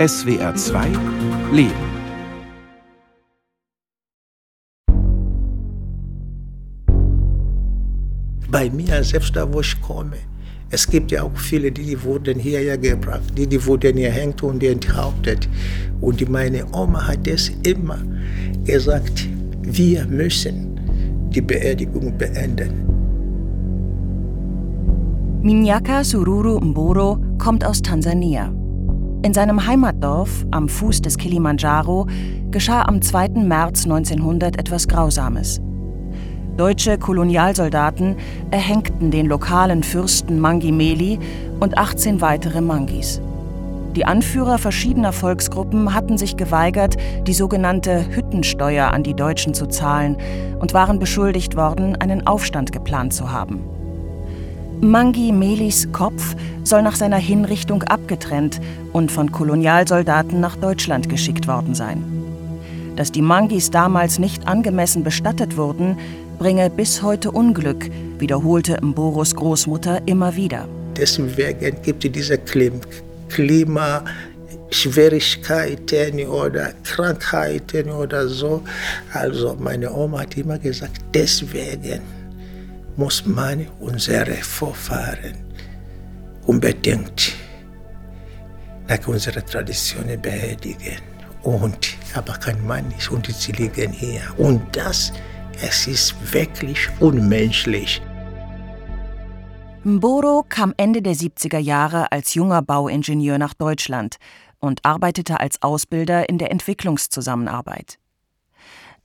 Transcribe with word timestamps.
SWR 0.00 0.54
2 0.54 0.88
Leben. 1.52 1.74
Bei 8.50 8.70
mir, 8.70 9.04
selbst 9.04 9.36
da, 9.36 9.52
wo 9.52 9.60
ich 9.60 9.78
komme, 9.82 10.16
es 10.70 10.88
gibt 10.88 11.10
ja 11.10 11.24
auch 11.24 11.36
viele, 11.36 11.70
die, 11.70 11.82
die 11.82 12.02
wurden 12.02 12.38
hierher 12.38 12.78
gebracht, 12.78 13.36
die, 13.36 13.46
die 13.46 13.62
wurden 13.66 13.98
hier 13.98 14.10
hängt 14.10 14.42
und 14.42 14.62
enthauptet. 14.62 15.46
Und 16.00 16.26
meine 16.30 16.64
Oma 16.72 17.06
hat 17.06 17.26
es 17.26 17.52
immer 17.64 17.98
gesagt, 18.64 19.28
wir 19.60 20.06
müssen 20.06 20.80
die 21.28 21.42
Beerdigung 21.42 22.16
beenden. 22.16 22.86
Minyaka 25.42 26.02
Sururu 26.02 26.58
Mboro 26.58 27.18
kommt 27.36 27.66
aus 27.66 27.82
Tansania. 27.82 28.50
In 29.22 29.34
seinem 29.34 29.66
Heimatdorf 29.66 30.46
am 30.50 30.66
Fuß 30.66 31.02
des 31.02 31.18
Kilimanjaro 31.18 32.06
geschah 32.50 32.84
am 32.84 33.02
2. 33.02 33.42
März 33.44 33.84
1900 33.84 34.58
etwas 34.58 34.88
Grausames. 34.88 35.60
Deutsche 36.56 36.96
Kolonialsoldaten 36.96 38.16
erhängten 38.50 39.10
den 39.10 39.26
lokalen 39.26 39.82
Fürsten 39.82 40.40
Mangi 40.40 40.72
Meli 40.72 41.18
und 41.60 41.76
18 41.76 42.22
weitere 42.22 42.62
Mangis. 42.62 43.20
Die 43.94 44.06
Anführer 44.06 44.56
verschiedener 44.56 45.12
Volksgruppen 45.12 45.92
hatten 45.92 46.16
sich 46.16 46.38
geweigert, 46.38 46.96
die 47.26 47.34
sogenannte 47.34 48.06
Hüttensteuer 48.08 48.90
an 48.90 49.02
die 49.02 49.14
Deutschen 49.14 49.52
zu 49.52 49.66
zahlen 49.66 50.16
und 50.60 50.72
waren 50.72 50.98
beschuldigt 50.98 51.56
worden, 51.56 51.94
einen 51.96 52.26
Aufstand 52.26 52.72
geplant 52.72 53.12
zu 53.12 53.30
haben. 53.30 53.60
Mangi 54.82 55.30
Melis 55.30 55.92
Kopf 55.92 56.34
soll 56.64 56.82
nach 56.82 56.96
seiner 56.96 57.18
Hinrichtung 57.18 57.82
abgetrennt 57.82 58.62
und 58.94 59.12
von 59.12 59.30
Kolonialsoldaten 59.30 60.40
nach 60.40 60.56
Deutschland 60.56 61.10
geschickt 61.10 61.46
worden 61.46 61.74
sein. 61.74 62.02
Dass 62.96 63.12
die 63.12 63.20
Mangis 63.20 63.70
damals 63.70 64.18
nicht 64.18 64.48
angemessen 64.48 65.04
bestattet 65.04 65.58
wurden, 65.58 65.98
bringe 66.38 66.70
bis 66.70 67.02
heute 67.02 67.30
Unglück, 67.30 67.90
wiederholte 68.18 68.78
Mboros 68.80 69.34
Großmutter 69.34 70.00
immer 70.06 70.34
wieder. 70.34 70.66
Deswegen 70.96 71.76
gibt 71.82 72.06
es 72.06 72.12
diese 72.12 72.38
Klimaschwierigkeiten 73.28 76.26
oder 76.26 76.72
Krankheiten 76.84 77.90
oder 77.90 78.26
so. 78.28 78.62
Also 79.12 79.58
meine 79.60 79.92
Oma 79.92 80.20
hat 80.20 80.38
immer 80.38 80.58
gesagt, 80.58 81.02
deswegen 81.12 82.00
muss 83.00 83.24
man 83.24 83.66
unsere 83.78 84.36
Vorfahren 84.36 85.36
unbedingt 86.46 87.32
nach 88.86 89.08
unserer 89.08 89.44
Tradition 89.44 90.20
beerdigen. 90.20 91.00
Und 91.42 91.96
aber 92.12 92.34
kann 92.34 92.66
man 92.66 92.88
nicht 92.88 93.10
und 93.10 93.26
sie 93.26 93.52
liegen 93.52 93.92
hier. 93.92 94.20
Und 94.36 94.60
das 94.76 95.14
es 95.62 95.86
ist 95.86 96.14
wirklich 96.34 96.90
unmenschlich. 97.00 98.02
Mboro 99.82 100.44
kam 100.46 100.74
Ende 100.76 101.00
der 101.00 101.14
70er 101.14 101.58
Jahre 101.58 102.12
als 102.12 102.34
junger 102.34 102.60
Bauingenieur 102.60 103.38
nach 103.38 103.54
Deutschland 103.54 104.16
und 104.58 104.84
arbeitete 104.84 105.40
als 105.40 105.62
Ausbilder 105.62 106.28
in 106.28 106.36
der 106.36 106.50
Entwicklungszusammenarbeit. 106.50 107.99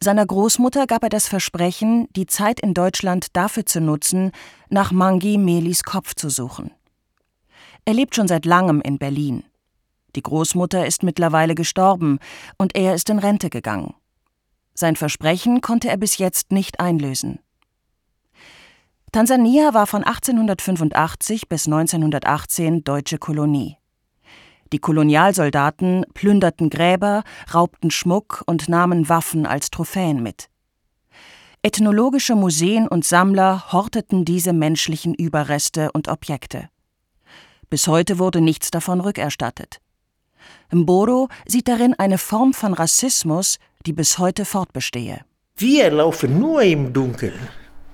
Seiner 0.04 0.26
Großmutter 0.26 0.88
gab 0.88 1.04
er 1.04 1.10
das 1.10 1.28
Versprechen, 1.28 2.08
die 2.16 2.26
Zeit 2.26 2.60
in 2.60 2.74
Deutschland 2.74 3.36
dafür 3.36 3.66
zu 3.66 3.82
nutzen, 3.82 4.32
nach 4.70 4.92
Mangi 4.92 5.38
Melis 5.38 5.84
Kopf 5.84 6.16
zu 6.16 6.30
suchen. 6.30 6.72
Er 7.86 7.94
lebt 7.94 8.16
schon 8.16 8.28
seit 8.28 8.46
langem 8.46 8.82
in 8.82 8.98
Berlin. 8.98 9.44
Die 10.16 10.24
Großmutter 10.24 10.86
ist 10.86 11.04
mittlerweile 11.04 11.56
gestorben 11.56 12.20
und 12.58 12.76
er 12.76 12.96
ist 12.96 13.10
in 13.10 13.20
Rente 13.20 13.50
gegangen. 13.50 13.94
Sein 14.74 14.96
Versprechen 14.96 15.62
konnte 15.62 15.90
er 15.90 15.98
bis 15.98 16.18
jetzt 16.18 16.52
nicht 16.52 16.80
einlösen. 16.80 17.40
Tansania 19.12 19.74
war 19.74 19.88
von 19.88 20.04
1885 20.04 21.48
bis 21.48 21.68
1918 21.68 22.84
deutsche 22.84 23.18
Kolonie. 23.18 23.78
Die 24.74 24.80
Kolonialsoldaten 24.80 26.06
plünderten 26.14 26.70
Gräber, 26.70 27.24
raubten 27.54 27.92
Schmuck 27.92 28.44
und 28.46 28.68
nahmen 28.68 29.10
Waffen 29.10 29.46
als 29.46 29.70
Trophäen 29.70 30.24
mit. 30.24 30.50
Ethnologische 31.62 32.36
Museen 32.36 32.88
und 32.88 33.06
Sammler 33.06 33.72
horteten 33.72 34.26
diese 34.26 34.54
menschlichen 34.54 35.14
Überreste 35.14 35.92
und 35.94 36.08
Objekte. 36.08 36.70
Bis 37.70 37.88
heute 37.88 38.20
wurde 38.20 38.42
nichts 38.42 38.70
davon 38.70 39.02
rückerstattet. 39.02 39.80
Mboro 40.72 41.28
sieht 41.46 41.68
darin 41.68 41.94
eine 41.96 42.18
Form 42.18 42.54
von 42.54 42.74
Rassismus, 42.74 43.58
die 43.86 43.94
bis 43.94 44.18
heute 44.18 44.46
fortbestehe. 44.46 45.22
Wir 45.58 45.90
laufen 45.90 46.40
nur 46.40 46.62
im 46.62 46.92
Dunkeln. 46.94 47.48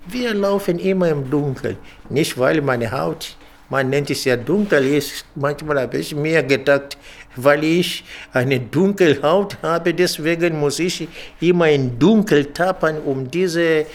Wir 0.08 0.34
laufen 0.34 0.80
immer 0.80 1.10
im 1.10 1.30
Dunkeln. 1.30 1.78
Nicht, 2.10 2.38
weil 2.38 2.62
meine 2.62 2.92
Haut, 2.92 3.38
man 3.72 3.90
nennt 3.90 4.10
es 4.10 4.26
ja 4.26 4.36
dunkel, 4.36 4.86
ist. 4.86 5.26
Manchmal 5.34 5.80
habe 5.80 5.98
ich 5.98 6.14
mir 6.14 6.44
gedacht, 6.44 6.98
weil 7.38 7.64
ich 7.64 8.04
eine 8.34 8.60
dunkle 8.60 9.22
Haut 9.24 9.58
habe, 9.62 9.94
deswegen 9.94 10.60
muss 10.60 10.78
ich 10.80 11.08
immer 11.40 11.70
in 11.70 11.98
Dunkel 11.98 12.52
tappen, 12.54 13.00
um 13.00 13.32
diese 13.32 13.86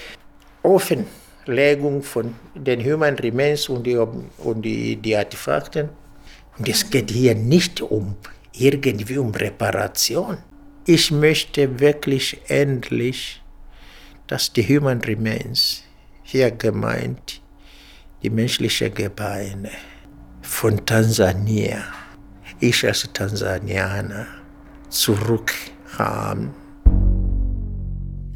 Offenlegung 0.62 2.02
von 2.02 2.34
den 2.54 2.82
Human 2.82 3.16
Remains 3.16 3.68
und 3.68 3.86
die, 3.86 3.96
und 3.96 4.62
die, 4.62 4.96
die 4.96 5.14
Artefakten. 5.14 5.90
Und 6.56 6.66
es 6.66 6.88
geht 6.88 7.10
hier 7.10 7.34
nicht 7.34 7.82
um 7.82 8.16
irgendwie 8.54 9.18
um 9.18 9.30
Reparation. 9.30 10.38
Ich 10.86 11.10
möchte 11.10 11.78
wirklich 11.80 12.38
endlich, 12.48 13.42
dass 14.26 14.50
die 14.50 14.62
Human 14.62 15.02
Remains, 15.02 15.82
hier 16.22 16.50
gemeint, 16.50 17.42
die 18.26 18.30
menschlichen 18.30 18.92
Gebeine 18.92 19.70
von 20.42 20.84
Tansania, 20.84 21.78
ich 22.58 22.84
als 22.84 23.08
Tansanianer, 23.12 24.26
zurückhaben. 24.88 26.50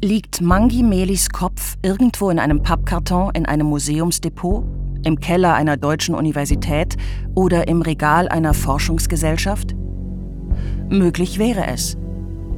Liegt 0.01 0.39
Mangi 0.39 0.81
Melis 0.81 1.29
Kopf 1.29 1.75
irgendwo 1.81 2.29
in 2.29 2.39
einem 2.39 2.63
Pappkarton 2.63 3.31
in 3.35 3.45
einem 3.45 3.67
Museumsdepot, 3.67 4.63
im 5.03 5.19
Keller 5.19 5.55
einer 5.55 5.75
deutschen 5.75 6.15
Universität 6.15 6.95
oder 7.35 7.67
im 7.67 7.81
Regal 7.81 8.29
einer 8.29 8.53
Forschungsgesellschaft? 8.53 9.75
Möglich 10.89 11.37
wäre 11.37 11.67
es. 11.67 11.97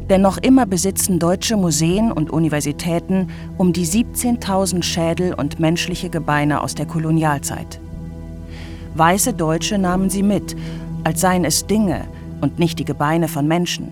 Denn 0.09 0.21
noch 0.21 0.37
immer 0.37 0.65
besitzen 0.65 1.19
deutsche 1.19 1.55
Museen 1.55 2.11
und 2.11 2.29
Universitäten 2.29 3.29
um 3.57 3.71
die 3.73 3.85
17.000 3.85 4.83
Schädel 4.83 5.33
und 5.33 5.59
menschliche 5.59 6.09
Gebeine 6.09 6.61
aus 6.61 6.75
der 6.75 6.85
Kolonialzeit. 6.85 7.79
Weiße 8.95 9.33
Deutsche 9.33 9.77
nahmen 9.77 10.09
sie 10.09 10.23
mit, 10.23 10.55
als 11.03 11.21
seien 11.21 11.45
es 11.45 11.65
Dinge 11.65 12.07
und 12.41 12.59
nicht 12.59 12.79
die 12.79 12.85
Gebeine 12.85 13.27
von 13.27 13.47
Menschen. 13.47 13.91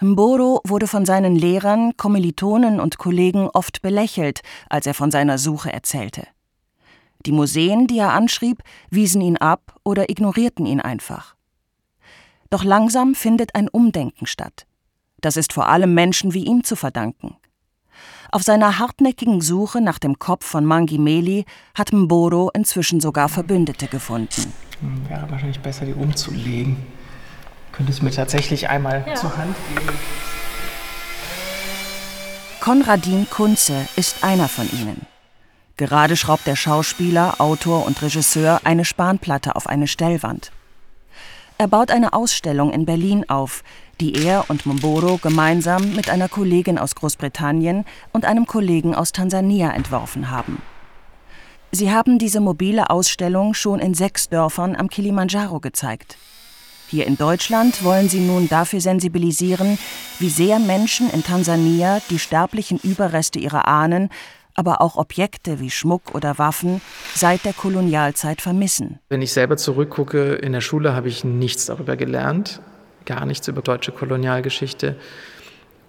Mboro 0.00 0.60
wurde 0.64 0.86
von 0.86 1.04
seinen 1.04 1.34
Lehrern, 1.34 1.96
Kommilitonen 1.96 2.80
und 2.80 2.98
Kollegen 2.98 3.48
oft 3.52 3.82
belächelt, 3.82 4.42
als 4.68 4.86
er 4.86 4.94
von 4.94 5.10
seiner 5.10 5.38
Suche 5.38 5.72
erzählte. 5.72 6.22
Die 7.26 7.32
Museen, 7.32 7.88
die 7.88 7.98
er 7.98 8.12
anschrieb, 8.12 8.62
wiesen 8.90 9.20
ihn 9.20 9.36
ab 9.36 9.74
oder 9.84 10.08
ignorierten 10.08 10.66
ihn 10.66 10.80
einfach. 10.80 11.34
Doch 12.50 12.64
langsam 12.64 13.14
findet 13.14 13.54
ein 13.54 13.68
Umdenken 13.68 14.26
statt. 14.26 14.66
Das 15.20 15.36
ist 15.36 15.52
vor 15.52 15.68
allem 15.68 15.94
Menschen 15.94 16.32
wie 16.34 16.44
ihm 16.44 16.64
zu 16.64 16.76
verdanken. 16.76 17.36
Auf 18.30 18.42
seiner 18.42 18.78
hartnäckigen 18.78 19.40
Suche 19.40 19.80
nach 19.80 19.98
dem 19.98 20.18
Kopf 20.18 20.46
von 20.46 20.64
Mangi 20.64 20.98
Meli 20.98 21.44
hat 21.74 21.92
Mboro 21.92 22.50
inzwischen 22.54 23.00
sogar 23.00 23.28
Verbündete 23.28 23.86
gefunden. 23.86 24.52
Wäre 25.08 25.30
wahrscheinlich 25.30 25.60
besser, 25.60 25.86
die 25.86 25.94
umzulegen. 25.94 26.76
Könntest 27.72 28.00
du 28.00 28.04
mir 28.04 28.10
tatsächlich 28.10 28.68
einmal 28.68 29.04
ja. 29.06 29.14
zur 29.14 29.36
Hand 29.36 29.56
geben? 29.74 29.88
Konradin 32.60 33.28
Kunze 33.30 33.88
ist 33.96 34.22
einer 34.22 34.48
von 34.48 34.68
ihnen. 34.72 35.06
Gerade 35.76 36.16
schraubt 36.16 36.46
der 36.46 36.56
Schauspieler, 36.56 37.40
Autor 37.40 37.86
und 37.86 38.02
Regisseur 38.02 38.60
eine 38.64 38.84
Spanplatte 38.84 39.56
auf 39.56 39.68
eine 39.68 39.86
Stellwand. 39.86 40.50
Er 41.60 41.66
baut 41.66 41.90
eine 41.90 42.12
Ausstellung 42.12 42.72
in 42.72 42.86
Berlin 42.86 43.28
auf, 43.28 43.64
die 44.00 44.14
er 44.14 44.44
und 44.48 44.64
Momboro 44.64 45.16
gemeinsam 45.16 45.96
mit 45.96 46.08
einer 46.08 46.28
Kollegin 46.28 46.78
aus 46.78 46.94
Großbritannien 46.94 47.84
und 48.12 48.24
einem 48.24 48.46
Kollegen 48.46 48.94
aus 48.94 49.10
Tansania 49.10 49.72
entworfen 49.72 50.30
haben. 50.30 50.62
Sie 51.72 51.90
haben 51.90 52.20
diese 52.20 52.38
mobile 52.38 52.90
Ausstellung 52.90 53.54
schon 53.54 53.80
in 53.80 53.92
sechs 53.92 54.28
Dörfern 54.28 54.76
am 54.76 54.88
Kilimanjaro 54.88 55.58
gezeigt. 55.58 56.16
Hier 56.88 57.08
in 57.08 57.16
Deutschland 57.16 57.82
wollen 57.82 58.08
sie 58.08 58.20
nun 58.20 58.48
dafür 58.48 58.80
sensibilisieren, 58.80 59.80
wie 60.20 60.30
sehr 60.30 60.60
Menschen 60.60 61.10
in 61.10 61.24
Tansania 61.24 62.00
die 62.08 62.20
sterblichen 62.20 62.78
Überreste 62.78 63.40
ihrer 63.40 63.66
Ahnen 63.66 64.10
aber 64.58 64.80
auch 64.80 64.96
Objekte 64.96 65.60
wie 65.60 65.70
Schmuck 65.70 66.14
oder 66.16 66.36
Waffen 66.36 66.80
seit 67.14 67.44
der 67.44 67.52
Kolonialzeit 67.52 68.42
vermissen. 68.42 68.98
Wenn 69.08 69.22
ich 69.22 69.32
selber 69.32 69.56
zurückgucke, 69.56 70.34
in 70.34 70.52
der 70.52 70.60
Schule 70.60 70.94
habe 70.94 71.06
ich 71.06 71.22
nichts 71.22 71.66
darüber 71.66 71.96
gelernt, 71.96 72.60
gar 73.06 73.24
nichts 73.24 73.46
über 73.46 73.62
deutsche 73.62 73.92
Kolonialgeschichte 73.92 74.96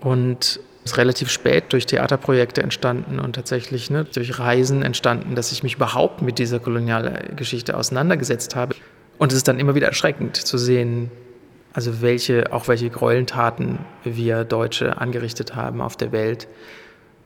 und 0.01 0.59
ist 0.85 0.97
relativ 0.97 1.31
spät 1.31 1.65
durch 1.73 1.87
Theaterprojekte 1.87 2.61
entstanden 2.61 3.19
und 3.19 3.33
tatsächlich 3.33 3.89
ne, 3.89 4.05
durch 4.05 4.37
Reisen 4.37 4.83
entstanden, 4.83 5.33
dass 5.33 5.51
ich 5.51 5.63
mich 5.63 5.75
überhaupt 5.75 6.21
mit 6.21 6.37
dieser 6.37 6.59
Kolonialgeschichte 6.59 7.75
auseinandergesetzt 7.75 8.55
habe. 8.55 8.75
Und 9.17 9.31
es 9.31 9.37
ist 9.39 9.47
dann 9.47 9.59
immer 9.59 9.73
wieder 9.73 9.87
erschreckend 9.87 10.37
zu 10.37 10.59
sehen, 10.59 11.09
also 11.73 12.01
welche, 12.01 12.53
auch 12.53 12.67
welche 12.67 12.89
Gräueltaten 12.91 13.79
wir 14.03 14.43
Deutsche 14.43 14.99
angerichtet 14.99 15.55
haben 15.55 15.81
auf 15.81 15.97
der 15.97 16.11
Welt 16.11 16.47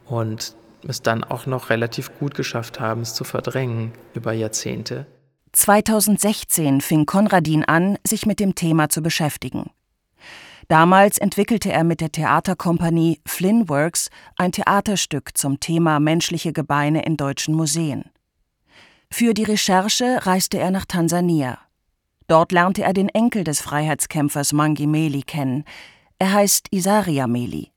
und 0.05 0.55
es 0.87 1.01
dann 1.01 1.23
auch 1.23 1.45
noch 1.45 1.69
relativ 1.69 2.17
gut 2.19 2.35
geschafft 2.35 2.79
haben, 2.79 3.01
es 3.01 3.13
zu 3.13 3.23
verdrängen 3.23 3.93
über 4.13 4.33
Jahrzehnte. 4.33 5.05
2016 5.53 6.81
fing 6.81 7.05
Konradin 7.05 7.63
an, 7.63 7.97
sich 8.05 8.25
mit 8.25 8.39
dem 8.39 8.55
Thema 8.55 8.89
zu 8.89 9.01
beschäftigen. 9.01 9.69
Damals 10.67 11.17
entwickelte 11.17 11.71
er 11.71 11.83
mit 11.83 12.01
der 12.01 12.11
Theaterkompanie 12.11 13.19
Flynn 13.25 13.69
Works 13.69 14.09
ein 14.37 14.51
Theaterstück 14.51 15.37
zum 15.37 15.59
Thema 15.59 15.99
menschliche 15.99 16.53
Gebeine 16.53 17.05
in 17.05 17.17
deutschen 17.17 17.53
Museen. 17.53 18.05
Für 19.11 19.33
die 19.33 19.43
Recherche 19.43 20.25
reiste 20.25 20.57
er 20.57 20.71
nach 20.71 20.85
Tansania. 20.85 21.59
Dort 22.27 22.51
lernte 22.51 22.83
er 22.83 22.93
den 22.93 23.09
Enkel 23.09 23.43
des 23.43 23.61
Freiheitskämpfers 23.61 24.53
Mangi 24.53 24.87
Meli 24.87 25.21
kennen. 25.21 25.65
Er 26.17 26.33
heißt 26.33 26.69
Isaria 26.71 27.27
Meli. 27.27 27.72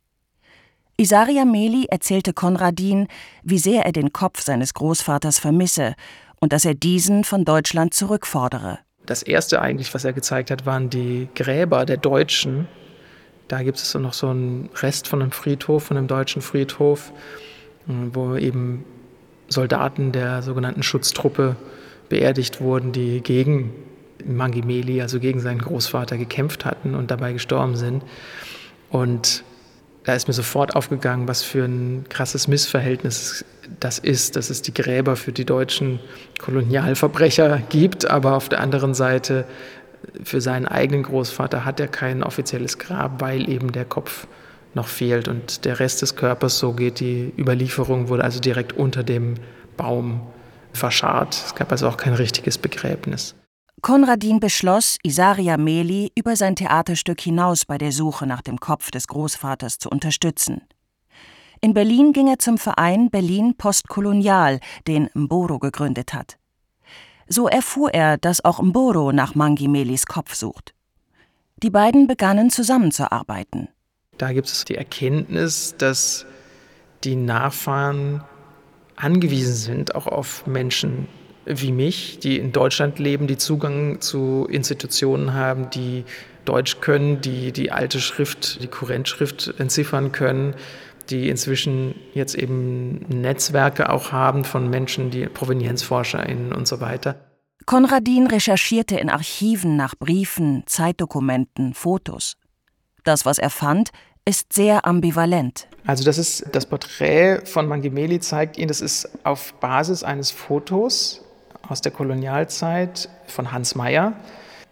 Isaria 0.99 1.45
Meli 1.45 1.87
erzählte 1.91 2.33
Konradin, 2.33 3.09
wie 3.43 3.59
sehr 3.59 3.85
er 3.85 3.93
den 3.93 4.15
Kopf 4.15 4.41
seines 4.41 4.73
Großvaters 4.73 5.39
vermisse 5.39 5.95
und 6.41 6.55
dass 6.55 6.65
er 6.65 6.73
diesen 6.73 7.25
von 7.25 7.45
Deutschland 7.45 7.93
zurückfordere. 7.93 8.79
Das 9.05 9.23
erste 9.23 9.61
eigentlich, 9.61 9.93
was 9.93 10.07
er 10.07 10.15
gezeigt 10.15 10.51
hat, 10.51 10.65
waren 10.65 10.89
die 10.89 11.29
Gräber 11.35 11.85
der 11.85 11.99
Deutschen. 11.99 12.67
Da 13.49 13.63
gibt 13.63 13.77
es 13.77 13.95
noch 13.95 14.15
so 14.15 14.29
einen 14.29 14.71
Rest 14.77 15.07
von 15.07 15.21
einem 15.21 15.33
Friedhof, 15.33 15.85
von 15.85 15.99
einem 15.99 16.09
deutschen 16.09 16.41
Friedhof, 16.41 17.13
wo 17.87 18.35
eben 18.35 18.85
Soldaten 19.49 20.13
der 20.13 20.41
sogenannten 20.41 20.83
Schutztruppe 20.83 21.57
beerdigt 22.09 22.63
wurden, 22.63 22.93
die 22.93 23.21
gegen 23.21 23.71
Mangimeli, 24.25 25.03
also 25.03 25.21
gegen 25.21 25.41
seinen 25.41 25.61
Großvater, 25.61 26.17
gekämpft 26.17 26.65
hatten 26.65 26.95
und 26.95 27.11
dabei 27.11 27.35
gestorben 27.35 27.77
sind. 27.77 28.03
Und 28.89 29.45
da 30.07 30.15
ist 30.15 30.29
mir 30.29 30.35
sofort 30.35 30.77
aufgegangen, 30.77 31.27
was 31.27 31.43
für 31.43 31.65
ein 31.65 32.05
krasses 32.09 32.47
Missverhältnis 32.47 33.45
das 33.81 33.99
ist, 33.99 34.37
dass 34.37 34.51
es 34.51 34.63
die 34.63 34.73
Gräber 34.73 35.17
für 35.17 35.33
die 35.33 35.45
deutschen 35.45 35.99
Kolonialverbrecher 36.39 37.61
gibt, 37.69 38.09
aber 38.09 38.37
auf 38.37 38.49
der 38.49 38.61
anderen 38.61 38.95
Seite 38.95 39.47
für 40.23 40.41
seinen 40.41 40.69
eigenen 40.69 41.03
Großvater 41.03 41.65
hat 41.65 41.81
er 41.81 41.89
kein 41.89 42.23
offizielles 42.23 42.79
Grab, 42.79 43.21
weil 43.21 43.51
eben 43.51 43.73
der 43.73 43.85
Kopf 43.85 44.29
noch 44.75 44.87
fehlt 44.87 45.27
und 45.27 45.65
der 45.65 45.81
Rest 45.81 46.03
des 46.03 46.15
Körpers, 46.15 46.61
so 46.61 46.73
geht 46.73 47.01
die 47.01 47.33
Überlieferung, 47.37 48.09
wurde 48.09 48.23
also 48.23 48.39
direkt 48.39 48.75
unter 48.75 49.03
dem 49.03 49.35
Baum 49.77 50.21
verscharrt. 50.73 51.35
Es 51.35 51.57
gab 51.57 51.73
also 51.73 51.89
auch 51.89 51.97
kein 51.97 52.15
richtiges 52.15 52.59
Begräbnis. 52.59 53.35
Konradin 53.83 54.41
beschloss, 54.41 54.99
Isaria 55.03 55.57
Meli 55.57 56.11
über 56.17 56.35
sein 56.35 56.57
Theaterstück 56.57 57.21
hinaus 57.21 57.65
bei 57.65 57.79
der 57.79 57.93
Suche 57.93 58.27
nach 58.27 58.43
dem 58.43 58.59
Kopf 58.59 58.91
des 58.91 59.07
Großvaters 59.07 59.79
zu 59.79 59.91
unterstützen. 59.91 60.63
In 61.61 61.75
Berlin 61.75 62.13
ging 62.13 62.29
er 62.29 62.39
zum 62.39 62.59
Verein 62.59 63.11
Berlin 63.11 63.55
Postkolonial, 63.57 64.61
den 64.87 65.09
Mboro 65.15 65.59
gegründet 65.59 66.15
hat. 66.15 66.39
So 67.29 67.49
erfuhr 67.49 67.93
er, 67.93 68.19
dass 68.19 68.45
auch 68.45 68.61
Mboro 68.61 69.13
nach 69.13 69.35
Mangi 69.35 69.69
Melis 69.69 70.07
Kopf 70.07 70.35
sucht. 70.35 70.75
Die 71.63 71.71
beiden 71.71 72.07
begannen 72.07 72.51
zusammenzuarbeiten. 72.51 73.69
Da 74.19 74.33
gibt 74.33 74.49
es 74.49 74.65
die 74.65 74.77
Erkenntnis, 74.77 75.75
dass 75.77 76.27
die 77.05 77.17
Nachfahren 77.17 78.23
angewiesen 78.97 79.55
sind 79.55 79.95
auch 79.95 80.07
auf 80.07 80.47
Menschen 80.47 81.09
wie 81.47 81.73
mich, 81.73 82.19
die 82.19 82.39
in 82.39 82.53
Deutschland 82.53 82.99
leben, 82.99 83.27
die 83.27 83.39
Zugang 83.39 84.01
zu 84.01 84.47
Institutionen 84.51 85.33
haben, 85.33 85.71
die 85.71 86.05
Deutsch 86.45 86.81
können, 86.81 87.21
die 87.21 87.53
die 87.53 87.73
alte 87.73 88.01
Schrift, 88.01 88.63
die 88.63 88.69
Kurrentschrift 88.69 89.55
entziffern 89.59 90.13
können, 90.13 90.55
die 91.11 91.29
inzwischen 91.29 91.95
jetzt 92.15 92.35
eben 92.35 93.07
Netzwerke 93.09 93.91
auch 93.91 94.13
haben 94.13 94.45
von 94.45 94.69
Menschen, 94.69 95.11
die 95.11 95.27
ProvenienzforscherInnen 95.27 96.53
und 96.53 96.67
so 96.67 96.81
weiter. 96.81 97.17
Konradin 97.65 98.27
recherchierte 98.27 98.97
in 98.97 99.11
Archiven 99.11 99.77
nach 99.77 99.95
Briefen, 99.97 100.65
Zeitdokumenten, 100.67 101.75
Fotos. 101.75 102.37
Das, 103.05 103.25
was 103.25 103.39
er 103.39 103.51
fand, 103.51 103.91
ist 104.25 104.53
sehr 104.53 104.85
ambivalent. 104.85 105.69
Also 105.85 106.05
das 106.05 106.19
ist 106.19 106.45
das 106.53 106.67
Porträt 106.67 107.45
von 107.45 107.69
Mangimeli 107.69 108.19
zeigt 108.19 108.59
ihn, 108.59 108.67
das 108.67 108.81
ist 108.81 109.09
auf 109.25 109.55
Basis 109.55 110.03
eines 110.03 110.33
Fotos 110.33 111.26
aus 111.69 111.81
der 111.81 111.93
Kolonialzeit 111.93 113.09
von 113.27 113.53
Hans 113.53 113.75
Meyer. 113.75 114.15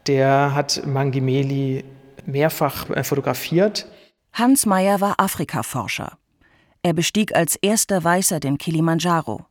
Der 0.07 0.55
hat 0.55 0.83
Mangimeli 0.87 1.85
mehrfach 2.27 2.91
äh, 2.91 3.05
fotografiert. 3.05 3.87
Hans 4.33 4.67
Meyer 4.67 5.01
war 5.01 5.15
Afrikaforscher. 5.19 6.19
Er 6.83 6.93
bestieg 6.93 7.35
als 7.35 7.57
erster 7.57 8.05
Weißer 8.05 8.41
den 8.41 8.59
Kilimanjaro. 8.59 9.47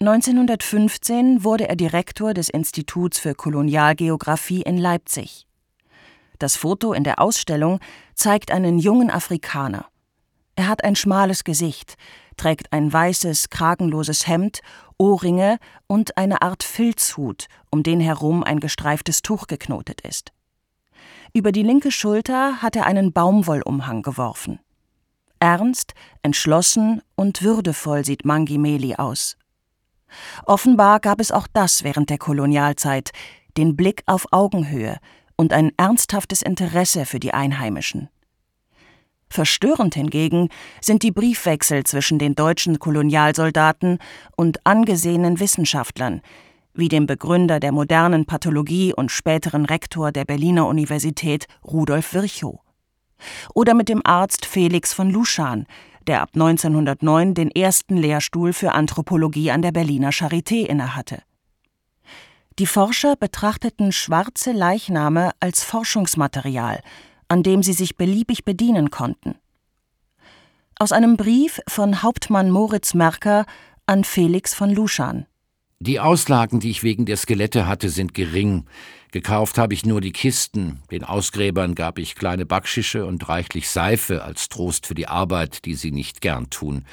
1915 0.00 1.44
wurde 1.44 1.68
er 1.68 1.76
Direktor 1.76 2.34
des 2.34 2.48
Instituts 2.48 3.18
für 3.18 3.34
Kolonialgeographie 3.34 4.62
in 4.62 4.76
Leipzig. 4.76 5.46
Das 6.38 6.56
Foto 6.56 6.92
in 6.92 7.04
der 7.04 7.20
Ausstellung 7.20 7.80
zeigt 8.14 8.50
einen 8.50 8.78
jungen 8.78 9.10
Afrikaner. 9.10 9.86
Er 10.56 10.68
hat 10.68 10.84
ein 10.84 10.96
schmales 10.96 11.44
Gesicht, 11.44 11.96
trägt 12.36 12.72
ein 12.72 12.92
weißes, 12.92 13.50
kragenloses 13.50 14.26
Hemd 14.26 14.60
Ohrringe 14.98 15.58
und 15.86 16.16
eine 16.16 16.42
Art 16.42 16.62
Filzhut, 16.62 17.46
um 17.70 17.82
den 17.82 18.00
herum 18.00 18.42
ein 18.42 18.60
gestreiftes 18.60 19.22
Tuch 19.22 19.46
geknotet 19.46 20.00
ist. 20.02 20.32
Über 21.32 21.52
die 21.52 21.62
linke 21.62 21.90
Schulter 21.90 22.62
hat 22.62 22.76
er 22.76 22.86
einen 22.86 23.12
Baumwollumhang 23.12 24.02
geworfen. 24.02 24.60
Ernst, 25.40 25.94
entschlossen 26.22 27.02
und 27.16 27.42
würdevoll 27.42 28.04
sieht 28.04 28.24
Mangi 28.24 28.56
Meli 28.56 28.94
aus. 28.94 29.36
Offenbar 30.46 31.00
gab 31.00 31.20
es 31.20 31.32
auch 31.32 31.48
das 31.52 31.82
während 31.84 32.08
der 32.08 32.18
Kolonialzeit, 32.18 33.10
den 33.56 33.76
Blick 33.76 34.02
auf 34.06 34.26
Augenhöhe 34.30 34.98
und 35.36 35.52
ein 35.52 35.72
ernsthaftes 35.76 36.42
Interesse 36.42 37.04
für 37.06 37.20
die 37.20 37.34
Einheimischen. 37.34 38.08
Verstörend 39.34 39.96
hingegen 39.96 40.48
sind 40.80 41.02
die 41.02 41.10
Briefwechsel 41.10 41.82
zwischen 41.82 42.20
den 42.20 42.36
deutschen 42.36 42.78
Kolonialsoldaten 42.78 43.98
und 44.36 44.64
angesehenen 44.64 45.40
Wissenschaftlern, 45.40 46.20
wie 46.72 46.86
dem 46.86 47.06
Begründer 47.06 47.58
der 47.58 47.72
modernen 47.72 48.26
Pathologie 48.26 48.94
und 48.94 49.10
späteren 49.10 49.64
Rektor 49.64 50.12
der 50.12 50.24
Berliner 50.24 50.68
Universität 50.68 51.48
Rudolf 51.64 52.14
Virchow. 52.14 52.60
Oder 53.54 53.74
mit 53.74 53.88
dem 53.88 54.02
Arzt 54.06 54.46
Felix 54.46 54.92
von 54.92 55.10
Luschan, 55.10 55.66
der 56.06 56.22
ab 56.22 56.30
1909 56.34 57.34
den 57.34 57.50
ersten 57.50 57.96
Lehrstuhl 57.96 58.52
für 58.52 58.70
Anthropologie 58.70 59.50
an 59.50 59.62
der 59.62 59.72
Berliner 59.72 60.10
Charité 60.10 60.64
innehatte. 60.64 61.22
Die 62.60 62.66
Forscher 62.66 63.16
betrachteten 63.16 63.90
schwarze 63.90 64.52
Leichname 64.52 65.32
als 65.40 65.64
Forschungsmaterial 65.64 66.82
an 67.34 67.42
dem 67.42 67.64
sie 67.64 67.72
sich 67.72 67.96
beliebig 67.96 68.44
bedienen 68.44 68.90
konnten. 68.90 69.34
Aus 70.78 70.92
einem 70.92 71.16
Brief 71.16 71.60
von 71.66 72.00
Hauptmann 72.00 72.48
Moritz 72.48 72.94
Merker 72.94 73.44
an 73.86 74.04
Felix 74.04 74.54
von 74.54 74.70
Luschan. 74.70 75.26
Die 75.80 75.98
Auslagen, 75.98 76.60
die 76.60 76.70
ich 76.70 76.84
wegen 76.84 77.06
der 77.06 77.16
Skelette 77.16 77.66
hatte, 77.66 77.88
sind 77.88 78.14
gering. 78.14 78.66
Gekauft 79.10 79.58
habe 79.58 79.74
ich 79.74 79.84
nur 79.84 80.00
die 80.00 80.12
Kisten. 80.12 80.80
Den 80.92 81.02
Ausgräbern 81.02 81.74
gab 81.74 81.98
ich 81.98 82.14
kleine 82.14 82.46
Backschische 82.46 83.04
und 83.04 83.28
reichlich 83.28 83.68
Seife 83.68 84.22
als 84.22 84.48
Trost 84.48 84.86
für 84.86 84.94
die 84.94 85.08
Arbeit, 85.08 85.64
die 85.64 85.74
sie 85.74 85.90
nicht 85.90 86.20
gern 86.20 86.50
tun. 86.50 86.84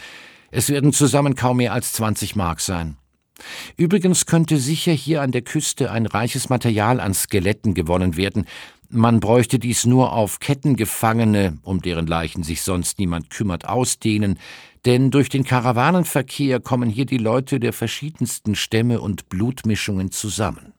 Es 0.50 0.70
werden 0.70 0.92
zusammen 0.92 1.36
kaum 1.36 1.58
mehr 1.58 1.74
als 1.74 1.94
20 1.94 2.36
Mark 2.36 2.62
sein. 2.62 2.98
Übrigens 3.78 4.26
könnte 4.26 4.58
sicher 4.58 4.92
hier 4.92 5.22
an 5.22 5.32
der 5.32 5.44
Küste 5.44 5.92
ein 5.92 6.08
reiches 6.08 6.50
Material 6.50 7.00
an 7.00 7.14
Skeletten 7.14 7.76
gewonnen 7.76 8.18
werden, 8.18 8.46
man 8.92 9.20
bräuchte 9.20 9.60
dies 9.60 9.86
nur 9.86 10.14
auf 10.14 10.40
Kettengefangene, 10.40 11.58
um 11.64 11.82
deren 11.82 12.08
Leichen 12.08 12.44
sich 12.44 12.62
sonst 12.62 13.00
niemand 13.00 13.30
kümmert, 13.30 13.68
ausdehnen, 13.68 14.38
denn 14.86 15.12
durch 15.12 15.30
den 15.30 15.44
Karawanenverkehr 15.44 16.60
kommen 16.60 16.90
hier 16.90 17.06
die 17.06 17.18
Leute 17.18 17.60
der 17.60 17.74
verschiedensten 17.74 18.56
Stämme 18.56 19.00
und 19.02 19.30
Blutmischungen 19.30 20.12
zusammen. 20.12 20.74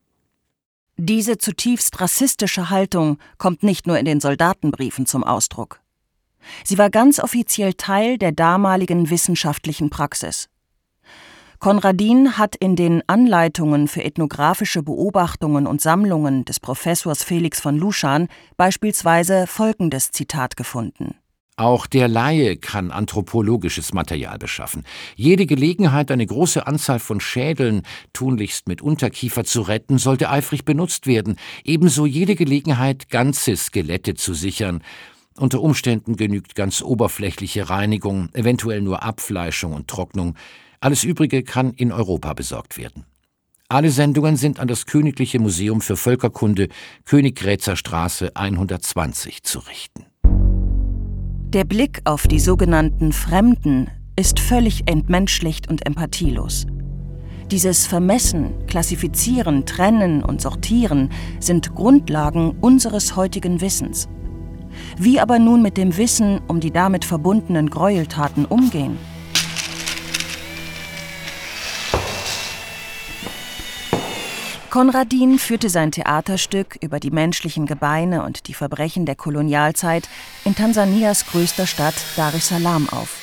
Diese 0.96 1.38
zutiefst 1.38 2.00
rassistische 2.00 2.70
Haltung 2.70 3.18
kommt 3.38 3.62
nicht 3.62 3.86
nur 3.86 3.98
in 3.98 4.04
den 4.04 4.20
Soldatenbriefen 4.20 5.06
zum 5.06 5.24
Ausdruck. 5.24 5.80
Sie 6.64 6.78
war 6.78 6.90
ganz 6.90 7.18
offiziell 7.18 7.74
Teil 7.74 8.18
der 8.18 8.32
damaligen 8.32 9.10
wissenschaftlichen 9.10 9.90
Praxis. 9.90 10.48
Konradin 11.62 12.38
hat 12.38 12.56
in 12.56 12.74
den 12.74 13.04
Anleitungen 13.06 13.86
für 13.86 14.02
ethnografische 14.02 14.82
Beobachtungen 14.82 15.68
und 15.68 15.80
Sammlungen 15.80 16.44
des 16.44 16.58
Professors 16.58 17.22
Felix 17.22 17.60
von 17.60 17.78
Luschan 17.78 18.26
beispielsweise 18.56 19.46
folgendes 19.46 20.10
Zitat 20.10 20.56
gefunden. 20.56 21.14
Auch 21.54 21.86
der 21.86 22.08
Laie 22.08 22.56
kann 22.56 22.90
anthropologisches 22.90 23.94
Material 23.94 24.38
beschaffen. 24.38 24.82
Jede 25.14 25.46
Gelegenheit, 25.46 26.10
eine 26.10 26.26
große 26.26 26.66
Anzahl 26.66 26.98
von 26.98 27.20
Schädeln, 27.20 27.82
tunlichst 28.12 28.66
mit 28.66 28.82
Unterkiefer 28.82 29.44
zu 29.44 29.60
retten, 29.60 29.98
sollte 29.98 30.30
eifrig 30.30 30.64
benutzt 30.64 31.06
werden. 31.06 31.36
Ebenso 31.62 32.06
jede 32.06 32.34
Gelegenheit, 32.34 33.08
ganze 33.08 33.56
Skelette 33.56 34.14
zu 34.14 34.34
sichern. 34.34 34.82
Unter 35.38 35.60
Umständen 35.62 36.16
genügt 36.16 36.56
ganz 36.56 36.82
oberflächliche 36.82 37.70
Reinigung, 37.70 38.30
eventuell 38.32 38.82
nur 38.82 39.04
Abfleischung 39.04 39.74
und 39.74 39.86
Trocknung. 39.86 40.34
Alles 40.82 41.04
Übrige 41.04 41.44
kann 41.44 41.70
in 41.74 41.92
Europa 41.92 42.32
besorgt 42.34 42.76
werden. 42.76 43.04
Alle 43.68 43.90
Sendungen 43.90 44.34
sind 44.36 44.58
an 44.58 44.66
das 44.66 44.84
Königliche 44.84 45.38
Museum 45.38 45.80
für 45.80 45.96
Völkerkunde 45.96 46.68
Königgrätzer 47.04 47.76
Straße 47.76 48.34
120 48.34 49.44
zu 49.44 49.60
richten. 49.60 50.06
Der 51.52 51.62
Blick 51.62 52.00
auf 52.04 52.26
die 52.26 52.40
sogenannten 52.40 53.12
Fremden 53.12 53.92
ist 54.16 54.40
völlig 54.40 54.88
entmenschlicht 54.90 55.68
und 55.68 55.86
empathielos. 55.86 56.66
Dieses 57.52 57.86
Vermessen, 57.86 58.66
Klassifizieren, 58.66 59.64
Trennen 59.66 60.24
und 60.24 60.40
Sortieren 60.40 61.10
sind 61.38 61.76
Grundlagen 61.76 62.56
unseres 62.60 63.14
heutigen 63.14 63.60
Wissens. 63.60 64.08
Wie 64.98 65.20
aber 65.20 65.38
nun 65.38 65.62
mit 65.62 65.76
dem 65.76 65.96
Wissen 65.96 66.40
um 66.48 66.58
die 66.58 66.72
damit 66.72 67.04
verbundenen 67.04 67.70
Gräueltaten 67.70 68.46
umgehen? 68.46 68.98
Konradin 74.72 75.38
führte 75.38 75.68
sein 75.68 75.92
Theaterstück 75.92 76.78
über 76.80 76.98
die 76.98 77.10
menschlichen 77.10 77.66
Gebeine 77.66 78.24
und 78.24 78.48
die 78.48 78.54
Verbrechen 78.54 79.04
der 79.04 79.16
Kolonialzeit 79.16 80.08
in 80.46 80.54
Tansanias 80.54 81.26
größter 81.26 81.66
Stadt 81.66 81.92
Dar 82.16 82.32
es 82.32 82.48
Salaam 82.48 82.88
auf. 82.88 83.18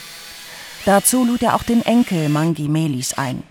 Dazu 0.86 1.26
lud 1.26 1.42
er 1.42 1.56
auch 1.56 1.64
den 1.64 1.82
Enkel 1.82 2.30
Mangi 2.30 2.68
Melis 2.70 3.16
ein. 3.16 3.42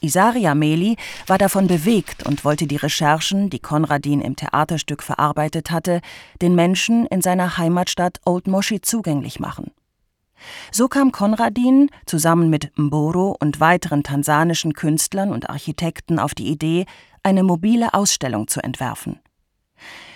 Isaria 0.00 0.54
Meli 0.54 0.96
war 1.26 1.36
davon 1.36 1.66
bewegt 1.66 2.24
und 2.24 2.44
wollte 2.44 2.68
die 2.68 2.76
Recherchen, 2.76 3.50
die 3.50 3.58
Konradin 3.58 4.20
im 4.20 4.36
Theaterstück 4.36 5.02
verarbeitet 5.02 5.72
hatte, 5.72 6.00
den 6.40 6.54
Menschen 6.54 7.06
in 7.06 7.22
seiner 7.22 7.58
Heimatstadt 7.58 8.20
Old 8.24 8.46
Moshi 8.46 8.82
zugänglich 8.82 9.40
machen. 9.40 9.72
So 10.70 10.88
kam 10.88 11.12
Konradin 11.12 11.90
zusammen 12.06 12.50
mit 12.50 12.72
Mboro 12.76 13.36
und 13.40 13.60
weiteren 13.60 14.02
tansanischen 14.02 14.72
Künstlern 14.74 15.32
und 15.32 15.50
Architekten 15.50 16.18
auf 16.18 16.34
die 16.34 16.48
Idee, 16.48 16.86
eine 17.22 17.42
mobile 17.42 17.94
Ausstellung 17.94 18.48
zu 18.48 18.62
entwerfen. 18.62 19.20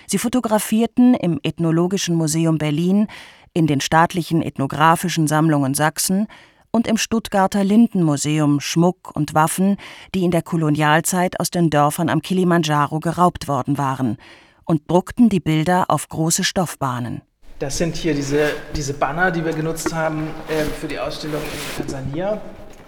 Sie 0.07 0.17
fotografierten 0.17 1.13
im 1.13 1.39
Ethnologischen 1.43 2.15
Museum 2.15 2.57
Berlin, 2.57 3.07
in 3.53 3.67
den 3.67 3.81
staatlichen 3.81 4.41
ethnografischen 4.41 5.27
Sammlungen 5.27 5.73
Sachsen 5.73 6.27
und 6.71 6.87
im 6.87 6.97
Stuttgarter 6.97 7.63
Lindenmuseum 7.63 8.59
Schmuck 8.59 9.15
und 9.15 9.33
Waffen, 9.33 9.77
die 10.13 10.23
in 10.23 10.31
der 10.31 10.43
Kolonialzeit 10.43 11.39
aus 11.39 11.49
den 11.49 11.69
Dörfern 11.69 12.09
am 12.09 12.21
Kilimanjaro 12.21 12.99
geraubt 12.99 13.47
worden 13.47 13.77
waren, 13.77 14.17
und 14.63 14.89
druckten 14.91 15.29
die 15.29 15.39
Bilder 15.39 15.85
auf 15.87 16.09
große 16.09 16.43
Stoffbahnen. 16.43 17.21
Das 17.59 17.75
sind 17.75 17.95
hier 17.95 18.13
diese, 18.13 18.51
diese 18.75 18.93
Banner, 18.93 19.31
die 19.31 19.43
wir 19.43 19.53
genutzt 19.53 19.91
haben 19.91 20.27
äh, 20.47 20.63
für 20.79 20.87
die 20.87 20.99
Ausstellung 20.99 21.41
in 21.41 21.81
Tansania. 21.81 22.39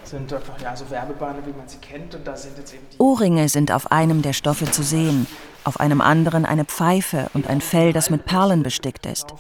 Sind 0.04 0.32
einfach 0.32 0.62
ja, 0.62 0.76
so 0.76 0.90
Werbebanner, 0.90 1.40
wie 1.46 1.52
man 1.58 1.68
sie 1.68 1.78
kennt. 1.78 2.14
Und 2.14 2.28
da 2.28 2.36
sind 2.36 2.56
jetzt 2.58 2.74
eben 2.74 2.84
Ohrringe 3.00 3.50
sind 3.50 3.72
auf 3.72 3.92
einem 3.92 4.22
der 4.22 4.34
Stoffe 4.34 4.70
zu 4.70 4.84
sehen, 4.84 5.26
auf 5.64 5.80
einem 5.80 6.02
anderen 6.02 6.46
eine 6.46 6.66
Pfeife 6.66 7.32
und 7.34 7.48
ein 7.48 7.62
Fell, 7.62 7.94
das 7.94 8.12
mit 8.12 8.26
Perlen 8.26 8.62
bestickt 8.62 9.08
ist. 9.08 9.34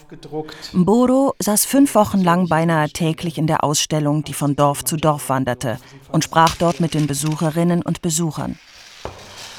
Mboro 0.74 1.36
saß 1.40 1.66
fünf 1.66 1.94
Wochen 1.94 2.22
lang 2.22 2.48
beinahe 2.50 2.90
täglich 2.90 3.38
in 3.38 3.46
der 3.46 3.64
Ausstellung, 3.64 4.24
die 4.24 4.34
von 4.34 4.56
Dorf 4.56 4.84
zu 4.84 4.98
Dorf 4.98 5.30
wanderte, 5.30 5.78
und 6.12 6.24
sprach 6.24 6.56
dort 6.56 6.80
mit 6.80 6.96
den 6.96 7.06
Besucherinnen 7.06 7.84
und 7.84 8.02
Besuchern. 8.02 8.58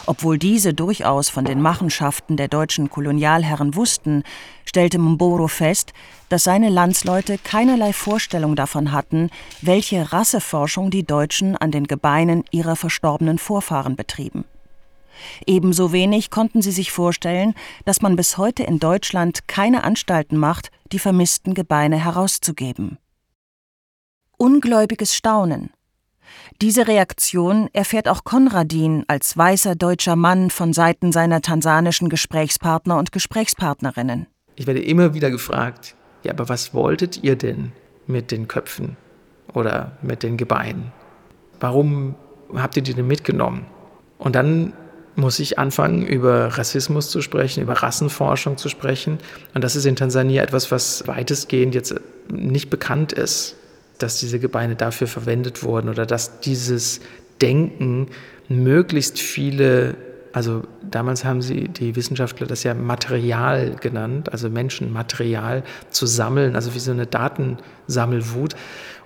Obwohl 0.07 0.39
diese 0.39 0.75
durchaus 0.75 1.29
von 1.29 1.45
den 1.45 1.61
Machenschaften 1.61 2.37
der 2.37 2.49
deutschen 2.49 2.91
Kolonialherren 2.91 3.75
wussten, 3.75 4.25
stellte 4.65 4.99
Mboro 4.99 5.49
fest, 5.49 5.93
dass 6.29 6.45
seine 6.45 6.69
Landsleute 6.69 7.39
keinerlei 7.39 7.93
Vorstellung 7.93 8.57
davon 8.57 8.93
hatten, 8.93 9.31
welche 9.61 10.13
Rasseforschung 10.13 10.91
die 10.91 11.05
Deutschen 11.05 11.57
an 11.57 11.71
den 11.71 11.87
Gebeinen 11.87 12.45
ihrer 12.51 12.77
verstorbenen 12.77 13.39
Vorfahren 13.39 13.97
betrieben. 13.97 14.45
Ebenso 15.47 15.93
wenig 15.93 16.31
konnten 16.31 16.63
sie 16.63 16.73
sich 16.73 16.93
vorstellen, 16.93 17.55
dass 17.85 18.01
man 18.01 18.17
bis 18.17 18.39
heute 18.39 18.63
in 18.63 18.79
Deutschland 18.79 19.49
keine 19.49 19.85
Anstalten 19.85 20.37
macht, 20.37 20.71
die 20.93 20.99
vermissten 20.99 21.55
Gebeine 21.55 22.03
herauszugeben. 22.03 22.99
Ungläubiges 24.39 25.15
Staunen, 25.15 25.71
diese 26.61 26.87
Reaktion 26.89 27.69
erfährt 27.73 28.09
auch 28.09 28.25
Konradin 28.25 29.05
als 29.09 29.37
weißer 29.37 29.75
deutscher 29.75 30.17
Mann 30.17 30.51
von 30.51 30.73
Seiten 30.73 31.13
seiner 31.13 31.41
tansanischen 31.41 32.09
Gesprächspartner 32.09 32.99
und 32.99 33.13
Gesprächspartnerinnen. 33.13 34.27
Ich 34.57 34.67
werde 34.67 34.83
immer 34.83 35.15
wieder 35.15 35.31
gefragt, 35.31 35.95
ja, 36.23 36.33
aber 36.33 36.49
was 36.49 36.75
wolltet 36.75 37.23
ihr 37.23 37.37
denn 37.37 37.73
mit 38.07 38.31
den 38.31 38.49
Köpfen 38.49 38.97
oder 39.55 39.93
mit 40.03 40.23
den 40.23 40.37
Gebeinen? 40.37 40.93
Warum 41.61 42.15
habt 42.55 42.77
ihr 42.77 42.83
die 42.83 42.95
denn 42.95 43.07
mitgenommen? 43.07 43.67
Und 44.19 44.35
dann 44.35 44.75
muss 45.17 45.39
ich 45.39 45.59
anfangen, 45.59 46.07
über 46.07 46.59
Rassismus 46.59 47.11
zu 47.11 47.21
sprechen, 47.23 47.63
über 47.63 47.75
Rassenforschung 47.75 48.57
zu 48.57 48.69
sprechen. 48.69 49.19
Und 49.55 49.65
das 49.65 49.77
ist 49.77 49.85
in 49.85 49.97
Tansania 49.97 50.43
etwas, 50.43 50.71
was 50.71 51.07
weitestgehend 51.07 51.75
jetzt 51.75 51.95
nicht 52.31 52.71
bekannt 52.71 53.13
ist 53.13 53.57
dass 54.03 54.19
diese 54.19 54.39
Gebeine 54.39 54.77
dafür 54.77 55.07
verwendet 55.07 55.63
wurden 55.63 55.89
oder 55.89 56.07
dass 56.07 56.41
dieses 56.41 57.01
Denken 57.41 58.09
möglichst 58.49 59.19
viele, 59.19 59.95
also 60.33 60.63
damals 60.83 61.25
haben 61.25 61.43
sie 61.43 61.69
die 61.69 61.97
Wissenschaftler 61.97 62.47
das 62.47 62.65
ja 62.65 62.75
Material 62.75 63.77
genannt, 63.81 64.33
also 64.33 64.51
Menschenmaterial 64.51 65.63
zu 65.91 66.07
sammeln, 66.07 66.55
also 66.55 66.75
wie 66.75 66.81
so 66.81 66.91
eine 66.91 67.07
Datensammelwut, 67.07 68.55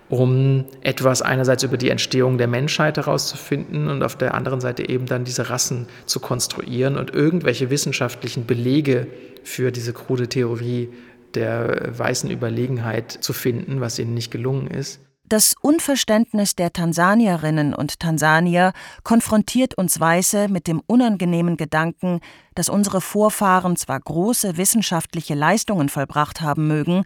um 0.08 0.66
etwas 0.82 1.22
einerseits 1.22 1.62
über 1.62 1.76
die 1.76 1.90
Entstehung 1.90 2.38
der 2.38 2.46
Menschheit 2.46 2.96
herauszufinden 2.96 3.88
und 3.88 4.02
auf 4.02 4.16
der 4.16 4.34
anderen 4.34 4.60
Seite 4.60 4.88
eben 4.88 5.06
dann 5.06 5.24
diese 5.24 5.50
Rassen 5.50 5.86
zu 6.06 6.20
konstruieren 6.20 6.96
und 6.96 7.12
irgendwelche 7.12 7.70
wissenschaftlichen 7.70 8.46
Belege 8.46 9.06
für 9.44 9.72
diese 9.72 9.92
krude 9.92 10.28
Theorie 10.28 10.88
der 11.36 11.98
weißen 11.98 12.30
Überlegenheit 12.30 13.10
zu 13.10 13.32
finden, 13.32 13.80
was 13.80 13.98
ihnen 13.98 14.14
nicht 14.14 14.30
gelungen 14.30 14.68
ist. 14.68 15.00
Das 15.26 15.54
Unverständnis 15.62 16.54
der 16.54 16.74
Tansanierinnen 16.74 17.74
und 17.74 17.98
Tansanier 17.98 18.72
konfrontiert 19.04 19.74
uns 19.74 19.98
Weiße 19.98 20.48
mit 20.48 20.66
dem 20.66 20.82
unangenehmen 20.86 21.56
Gedanken, 21.56 22.20
dass 22.54 22.68
unsere 22.68 23.00
Vorfahren 23.00 23.76
zwar 23.76 23.98
große 24.00 24.58
wissenschaftliche 24.58 25.34
Leistungen 25.34 25.88
vollbracht 25.88 26.42
haben 26.42 26.68
mögen, 26.68 27.04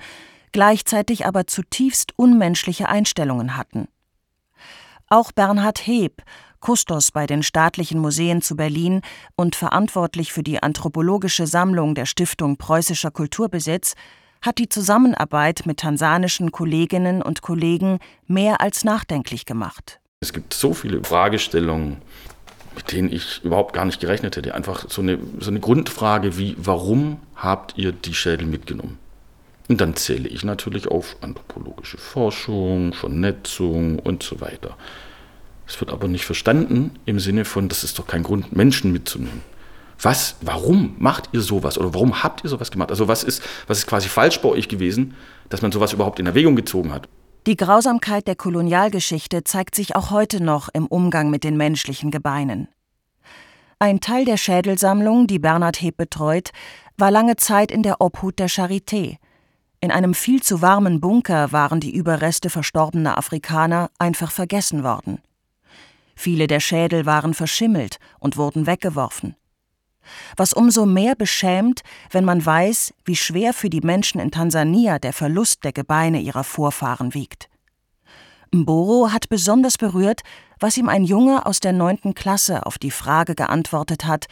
gleichzeitig 0.51 1.27
aber 1.27 1.47
zutiefst 1.47 2.13
unmenschliche 2.17 2.89
Einstellungen 2.89 3.57
hatten. 3.57 3.87
Auch 5.09 5.31
Bernhard 5.31 5.87
Heb, 5.87 6.23
Kustos 6.61 7.11
bei 7.11 7.27
den 7.27 7.43
staatlichen 7.43 8.01
Museen 8.01 8.43
zu 8.43 8.57
Berlin 8.57 9.03
und 9.37 9.57
verantwortlich 9.57 10.33
für 10.33 10.43
die 10.43 10.63
anthropologische 10.63 11.47
Sammlung 11.47 11.95
der 11.95 12.07
Stiftung 12.07 12.57
Preußischer 12.57 13.11
Kulturbesitz, 13.11 13.95
hat 14.43 14.59
die 14.59 14.69
Zusammenarbeit 14.69 15.63
mit 15.67 15.79
tansanischen 15.79 16.53
Kolleginnen 16.53 17.23
und 17.23 17.43
Kollegen 17.43 17.99
mehr 18.27 18.61
als 18.61 18.85
nachdenklich 18.85 19.47
gemacht. 19.47 20.01
Es 20.21 20.33
gibt 20.33 20.55
so 20.55 20.75
viele 20.75 21.03
Fragestellungen, 21.03 21.99
mit 22.75 22.93
denen 22.93 23.13
ich 23.13 23.41
überhaupt 23.43 23.73
gar 23.73 23.85
nicht 23.85 24.01
gerechnet 24.01 24.37
hätte. 24.37 24.55
Einfach 24.55 24.89
so 24.89 25.03
eine, 25.03 25.19
so 25.41 25.51
eine 25.51 25.61
Grundfrage 25.61 26.39
wie, 26.39 26.55
warum 26.59 27.19
habt 27.35 27.77
ihr 27.77 27.93
die 27.93 28.15
Schädel 28.15 28.47
mitgenommen? 28.47 28.99
Und 29.69 29.81
dann 29.81 29.97
zähle 29.97 30.29
ich 30.29 30.45
natürlich 30.45 30.89
auf 30.89 31.17
anthropologische 31.21 31.99
Forschung, 31.99 32.95
Vernetzung 32.95 33.99
und 33.99 34.23
so 34.23 34.41
weiter. 34.41 34.77
Es 35.69 35.79
wird 35.81 35.91
aber 35.91 36.09
nicht 36.09 36.25
verstanden 36.25 36.93
im 37.05 37.21
Sinne 37.21 37.45
von, 37.45 37.69
das 37.69 37.85
ist 37.85 37.99
doch 37.99 38.07
kein 38.07 38.23
Grund, 38.23 38.57
Menschen 38.57 38.91
mitzunehmen. 38.91 39.43
Was, 40.01 40.37
warum 40.41 40.97
macht 40.99 41.29
ihr 41.33 41.43
sowas 41.43 41.77
oder 41.77 41.93
warum 41.93 42.23
habt 42.23 42.43
ihr 42.43 42.51
sowas 42.51 42.71
gemacht? 42.71 42.91
Also 42.91 43.07
was 43.07 43.23
ist, 43.23 43.43
was 43.67 43.79
ist 43.79 43.87
quasi 43.87 44.09
falsch 44.09 44.41
bei 44.41 44.49
euch 44.49 44.69
gewesen, 44.69 45.15
dass 45.51 45.61
man 45.61 45.71
sowas 45.71 45.93
überhaupt 45.93 46.21
in 46.21 46.27
Erwägung 46.27 46.57
gezogen 46.57 46.93
hat? 46.93 47.09
Die 47.47 47.57
Grausamkeit 47.57 48.27
der 48.27 48.37
Kolonialgeschichte 48.37 49.45
zeigt 49.45 49.75
sich 49.75 49.95
auch 49.95 50.11
heute 50.11 50.43
noch 50.43 50.69
im 50.73 50.87
Umgang 50.87 51.31
mit 51.31 51.45
den 51.45 51.57
menschlichen 51.57 52.11
Gebeinen. 52.11 52.69
Ein 53.79 54.01
Teil 54.01 54.25
der 54.25 54.37
Schädelsammlung, 54.37 55.27
die 55.27 55.39
Bernhard 55.39 55.81
Heb 55.83 55.97
betreut, 55.97 56.51
war 56.97 57.11
lange 57.11 57.37
Zeit 57.37 57.71
in 57.71 57.83
der 57.83 58.01
Obhut 58.01 58.39
der 58.39 58.49
Charité. 58.49 59.17
In 59.81 59.93
einem 59.93 60.15
viel 60.15 60.43
zu 60.43 60.63
warmen 60.63 61.01
Bunker 61.01 61.53
waren 61.53 61.79
die 61.79 61.95
Überreste 61.95 62.51
verstorbener 62.51 63.19
Afrikaner 63.19 63.91
einfach 63.99 64.33
vergessen 64.33 64.83
worden. 64.83 65.21
Viele 66.21 66.49
der 66.49 66.59
Schädel 66.59 67.07
waren 67.07 67.33
verschimmelt 67.33 67.99
und 68.19 68.37
wurden 68.37 68.67
weggeworfen. 68.67 69.37
Was 70.37 70.53
umso 70.53 70.85
mehr 70.85 71.15
beschämt, 71.15 71.83
wenn 72.11 72.25
man 72.25 72.45
weiß, 72.45 72.93
wie 73.05 73.15
schwer 73.15 73.55
für 73.55 73.71
die 73.71 73.83
Menschen 73.83 74.21
in 74.21 74.33
Tansania 74.33 74.99
der 74.99 75.13
Verlust 75.13 75.63
der 75.63 75.73
Gebeine 75.73 76.21
ihrer 76.21 76.43
Vorfahren 76.43 77.15
wiegt. 77.15 77.49
Mboro 78.51 79.13
hat 79.13 79.29
besonders 79.29 79.79
berührt, 79.79 80.23
was 80.59 80.77
ihm 80.77 80.89
ein 80.89 81.05
Junge 81.05 81.47
aus 81.47 81.61
der 81.61 81.73
neunten 81.73 82.15
Klasse 82.15 82.67
auf 82.67 82.79
die 82.79 82.91
Frage 82.91 83.37
geantwortet 83.37 84.05
hat, 84.05 84.27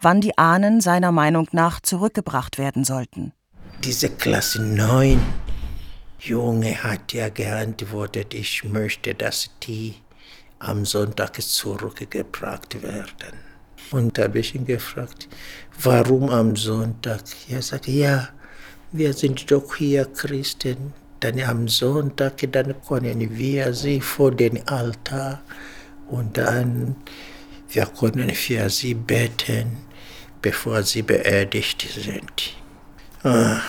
wann 0.00 0.20
die 0.20 0.38
Ahnen 0.38 0.80
seiner 0.80 1.10
Meinung 1.10 1.48
nach 1.50 1.80
zurückgebracht 1.80 2.56
werden 2.56 2.84
sollten. 2.84 3.32
Diese 3.82 4.10
Klasse 4.10 4.62
9 4.62 5.20
Junge 6.20 6.84
hat 6.84 7.12
ja 7.12 7.30
geantwortet, 7.30 8.32
ich 8.32 8.62
möchte, 8.62 9.16
dass 9.16 9.50
die 9.64 9.96
am 10.62 10.84
Sonntag 10.84 11.40
zurückgebracht 11.40 12.82
werden. 12.82 13.38
Und 13.90 14.16
da 14.16 14.24
habe 14.24 14.38
ich 14.38 14.54
ihn 14.54 14.64
gefragt, 14.64 15.28
warum 15.82 16.30
am 16.30 16.56
Sonntag? 16.56 17.22
Er 17.48 17.60
sagt, 17.62 17.88
ja, 17.88 18.28
wir 18.92 19.12
sind 19.12 19.50
doch 19.50 19.74
hier 19.74 20.06
Christen. 20.06 20.94
Dann 21.20 21.40
am 21.40 21.68
Sonntag, 21.68 22.34
dann 22.50 22.74
können 22.86 23.36
wir 23.36 23.74
sie 23.74 24.00
vor 24.00 24.32
den 24.32 24.66
Altar 24.66 25.40
und 26.08 26.36
dann 26.36 26.96
wir 27.70 27.86
können 27.86 28.30
für 28.34 28.68
sie 28.68 28.94
beten, 28.94 29.78
bevor 30.42 30.82
sie 30.82 31.02
beerdigt 31.02 31.86
sind. 31.94 32.54
Ah, 33.22 33.60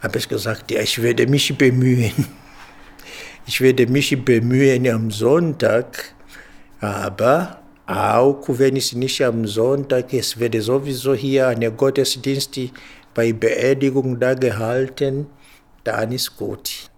habe 0.00 0.18
ich 0.18 0.28
gesagt, 0.28 0.70
ja, 0.70 0.80
ich 0.80 1.00
werde 1.02 1.26
mich 1.26 1.56
bemühen. 1.56 2.12
Ich 3.46 3.60
werde 3.60 3.86
mich 3.86 4.24
bemühen 4.24 4.88
am 4.88 5.10
Sonntag, 5.10 6.14
aber 6.80 7.60
auch 7.86 8.44
wenn 8.46 8.76
es 8.76 8.92
nicht 8.92 9.22
am 9.24 9.46
Sonntag 9.46 10.12
ist, 10.12 10.38
werde 10.38 10.62
sowieso 10.62 11.14
hier 11.14 11.48
eine 11.48 11.72
Gottesdienst 11.72 12.58
bei 13.14 13.32
Beerdigung 13.32 14.18
da 14.20 14.34
gehalten, 14.34 15.26
dann 15.84 16.12
ist 16.12 16.36
gut. 16.36 16.90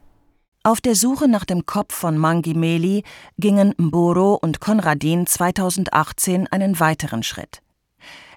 Auf 0.63 0.81
der 0.81 0.95
Suche 0.95 1.29
nach 1.29 1.45
dem 1.45 1.67
Kopf 1.67 1.95
von 1.95 2.17
Mangi 2.17 2.55
Meli 2.55 3.03
gingen 3.39 3.75
Mboro 3.77 4.39
und 4.41 4.61
Konradin 4.61 5.27
2018 5.27 6.47
einen 6.49 6.81
weiteren 6.81 7.23
Schritt. 7.23 7.61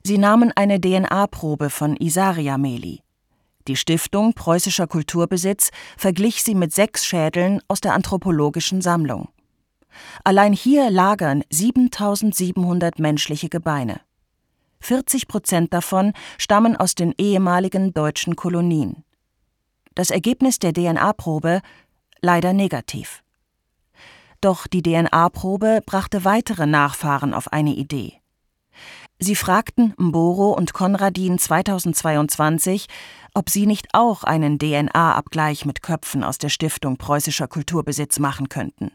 Sie 0.04 0.18
nahmen 0.18 0.52
eine 0.56 0.80
DNA-Probe 0.80 1.70
von 1.70 1.96
Isaria 1.96 2.58
Meli. 2.58 3.02
Die 3.68 3.76
Stiftung 3.76 4.34
Preußischer 4.34 4.88
Kulturbesitz 4.88 5.72
verglich 5.98 6.42
sie 6.42 6.56
mit 6.56 6.74
sechs 6.74 7.06
Schädeln 7.06 7.62
aus 7.68 7.82
der 7.82 7.94
anthropologischen 7.94 8.82
Sammlung. 8.82 9.30
Allein 10.24 10.54
hier 10.54 10.90
lagern 10.90 11.44
7700 11.50 13.00
menschliche 13.00 13.50
Gebeine. 13.50 14.00
40 14.80 15.28
Prozent 15.28 15.74
davon 15.74 16.14
stammen 16.38 16.78
aus 16.78 16.96
den 16.96 17.14
ehemaligen 17.18 17.94
deutschen 17.94 18.36
Kolonien. 18.36 19.04
Das 19.96 20.12
Ergebnis 20.12 20.60
der 20.60 20.74
DNA-Probe 20.74 21.62
leider 22.22 22.54
negativ. 22.54 23.24
Doch 24.40 24.68
die 24.68 24.84
DNA-Probe 24.84 25.82
brachte 25.86 26.24
weitere 26.24 26.68
Nachfahren 26.68 27.34
auf 27.34 27.52
eine 27.52 27.74
Idee. 27.74 28.17
Sie 29.20 29.36
fragten 29.36 29.96
Mboro 29.98 30.52
und 30.52 30.74
Konradin 30.74 31.40
2022, 31.40 32.86
ob 33.34 33.50
sie 33.50 33.66
nicht 33.66 33.88
auch 33.94 34.24
einen 34.24 34.60
DNA-Abgleich 34.60 35.66
mit 35.66 35.82
Köpfen 35.82 36.24
aus 36.24 36.38
der 36.38 36.50
Stiftung 36.50 36.98
Preußischer 36.98 37.48
Kulturbesitz 37.48 38.20
machen 38.20 38.48
könnten. 38.48 38.92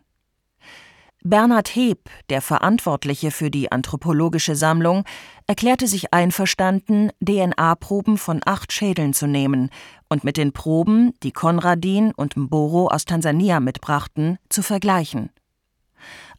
Bernhard 1.24 1.74
Heb, 1.74 2.08
der 2.30 2.40
Verantwortliche 2.40 3.30
für 3.30 3.50
die 3.50 3.70
anthropologische 3.70 4.56
Sammlung, 4.56 5.04
erklärte 5.46 5.86
sich 5.86 6.12
einverstanden, 6.12 7.10
DNA-Proben 7.20 8.16
von 8.16 8.40
acht 8.44 8.72
Schädeln 8.72 9.14
zu 9.14 9.26
nehmen 9.26 9.70
und 10.08 10.24
mit 10.24 10.36
den 10.36 10.52
Proben, 10.52 11.14
die 11.22 11.32
Konradin 11.32 12.12
und 12.12 12.36
Mboro 12.36 12.88
aus 12.88 13.04
Tansania 13.04 13.60
mitbrachten, 13.60 14.38
zu 14.48 14.62
vergleichen. 14.62 15.30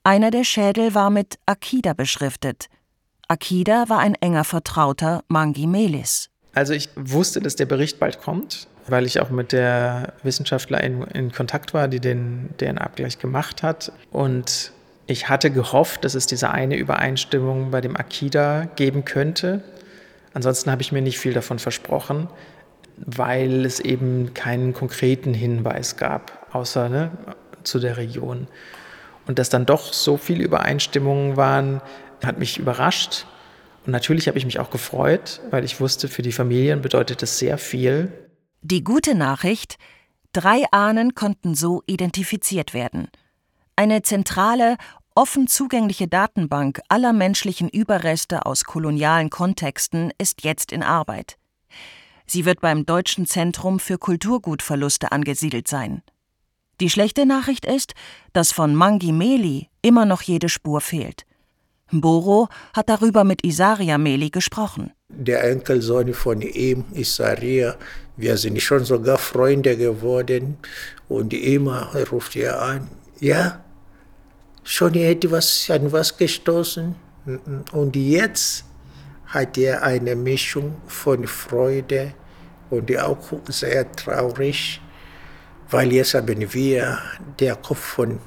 Einer 0.04 0.32
der 0.32 0.44
Schädel 0.44 0.94
war 0.94 1.10
mit 1.10 1.40
Akida 1.46 1.94
beschriftet. 1.94 2.68
Akida 3.34 3.86
war 3.88 3.98
ein 3.98 4.14
enger 4.14 4.44
Vertrauter 4.44 5.24
Mangi 5.28 5.66
Melis. 5.66 6.30
Also 6.54 6.74
ich 6.74 6.90
wusste, 6.96 7.42
dass 7.42 7.56
der 7.56 7.66
Bericht 7.66 8.00
bald 8.00 8.22
kommt, 8.22 8.68
weil 8.88 9.08
ich 9.08 9.20
auch 9.20 9.32
mit 9.32 9.52
der 9.52 10.14
Wissenschaftlerin 10.22 11.02
in 11.16 11.32
Kontakt 11.32 11.74
war, 11.74 11.88
die 11.88 12.00
den 12.00 12.52
DNA-Abgleich 12.60 13.18
gemacht 13.18 13.64
hat. 13.64 13.92
Und 14.12 14.72
ich 15.08 15.30
hatte 15.30 15.50
gehofft, 15.50 16.06
dass 16.06 16.14
es 16.14 16.28
diese 16.28 16.52
eine 16.52 16.76
Übereinstimmung 16.76 17.72
bei 17.72 17.82
dem 17.82 17.98
Akida 17.98 18.66
geben 18.76 19.04
könnte. 19.04 19.64
Ansonsten 20.36 20.70
habe 20.70 20.84
ich 20.84 20.92
mir 20.92 21.02
nicht 21.02 21.18
viel 21.18 21.34
davon 21.34 21.58
versprochen, 21.58 22.28
weil 22.98 23.66
es 23.66 23.80
eben 23.80 24.36
keinen 24.36 24.74
konkreten 24.74 25.34
Hinweis 25.34 25.98
gab, 25.98 26.50
außer 26.52 26.88
ne, 26.88 27.10
zu 27.64 27.80
der 27.80 27.98
Region. 27.98 28.48
Und 29.26 29.40
dass 29.40 29.50
dann 29.50 29.66
doch 29.66 29.92
so 29.92 30.18
viele 30.18 30.44
Übereinstimmungen 30.44 31.36
waren, 31.36 31.82
hat 32.26 32.40
mich 32.40 32.58
überrascht. 32.58 33.26
Und 33.86 33.92
natürlich 33.92 34.28
habe 34.28 34.38
ich 34.38 34.46
mich 34.46 34.60
auch 34.60 34.70
gefreut, 34.70 35.42
weil 35.50 35.64
ich 35.64 35.80
wusste, 35.80 36.08
für 36.08 36.22
die 36.22 36.32
Familien 36.32 36.82
bedeutet 36.82 37.22
es 37.24 37.38
sehr 37.38 37.58
viel. 37.58 38.12
Die 38.62 38.84
gute 38.84 39.14
Nachricht, 39.14 39.78
drei 40.32 40.64
Ahnen 40.72 41.16
konnten 41.16 41.54
so 41.54 41.84
identifiziert 41.86 42.74
werden. 42.74 43.10
Eine 43.76 44.04
zentrale, 44.04 44.78
offen 45.16 45.48
zugängliche 45.48 46.08
Datenbank 46.08 46.82
aller 46.90 47.14
menschlichen 47.14 47.70
Überreste 47.70 48.46
aus 48.46 48.64
kolonialen 48.64 49.30
Kontexten 49.30 50.12
ist 50.18 50.44
jetzt 50.44 50.72
in 50.72 50.84
Arbeit. 50.84 51.38
Sie 52.26 52.46
wird 52.46 52.62
beim 52.62 52.86
Deutschen 52.86 53.26
Zentrum 53.26 53.80
für 53.80 53.98
Kulturgutverluste 53.98 55.12
angesiedelt 55.12 55.68
sein. 55.68 56.02
Die 56.80 56.90
schlechte 56.90 57.26
Nachricht 57.26 57.66
ist, 57.66 57.94
dass 58.32 58.52
von 58.52 58.76
Mangi 58.76 59.12
Meli 59.12 59.70
immer 59.82 60.06
noch 60.06 60.22
jede 60.22 60.50
Spur 60.50 60.82
fehlt. 60.82 61.26
Mboro 61.94 62.50
hat 62.74 62.90
darüber 62.90 63.24
mit 63.24 63.46
Isaria 63.46 63.98
Meli 63.98 64.30
gesprochen. 64.30 64.92
Der 65.10 65.44
Enkelsohn 65.44 66.14
von 66.14 66.42
ihm, 66.42 66.86
Isaria, 66.94 67.76
wir 68.18 68.38
sind 68.38 68.62
schon 68.62 68.84
sogar 68.84 69.18
Freunde 69.18 69.78
geworden. 69.78 70.58
Und 71.08 71.34
immer 71.34 71.92
ruft 72.12 72.36
er 72.36 72.62
an, 72.62 72.88
ja, 73.20 73.64
schon 74.64 74.96
etwas 74.96 75.70
an 75.70 75.92
was 75.92 76.18
gestoßen? 76.18 76.96
Und 77.72 77.96
jetzt 77.96 78.66
hat 79.28 79.58
er 79.58 79.84
eine 79.84 80.16
Mischung 80.16 80.76
von 80.88 81.26
Freude 81.28 82.14
und 82.70 82.96
auch 82.98 83.18
sehr 83.48 83.92
traurig, 83.92 84.82
weil 85.70 85.94
jetzt 85.94 86.14
haben 86.14 86.54
wir 86.54 87.00
den 87.40 87.62
Kopf 87.62 87.80
von 87.80 88.20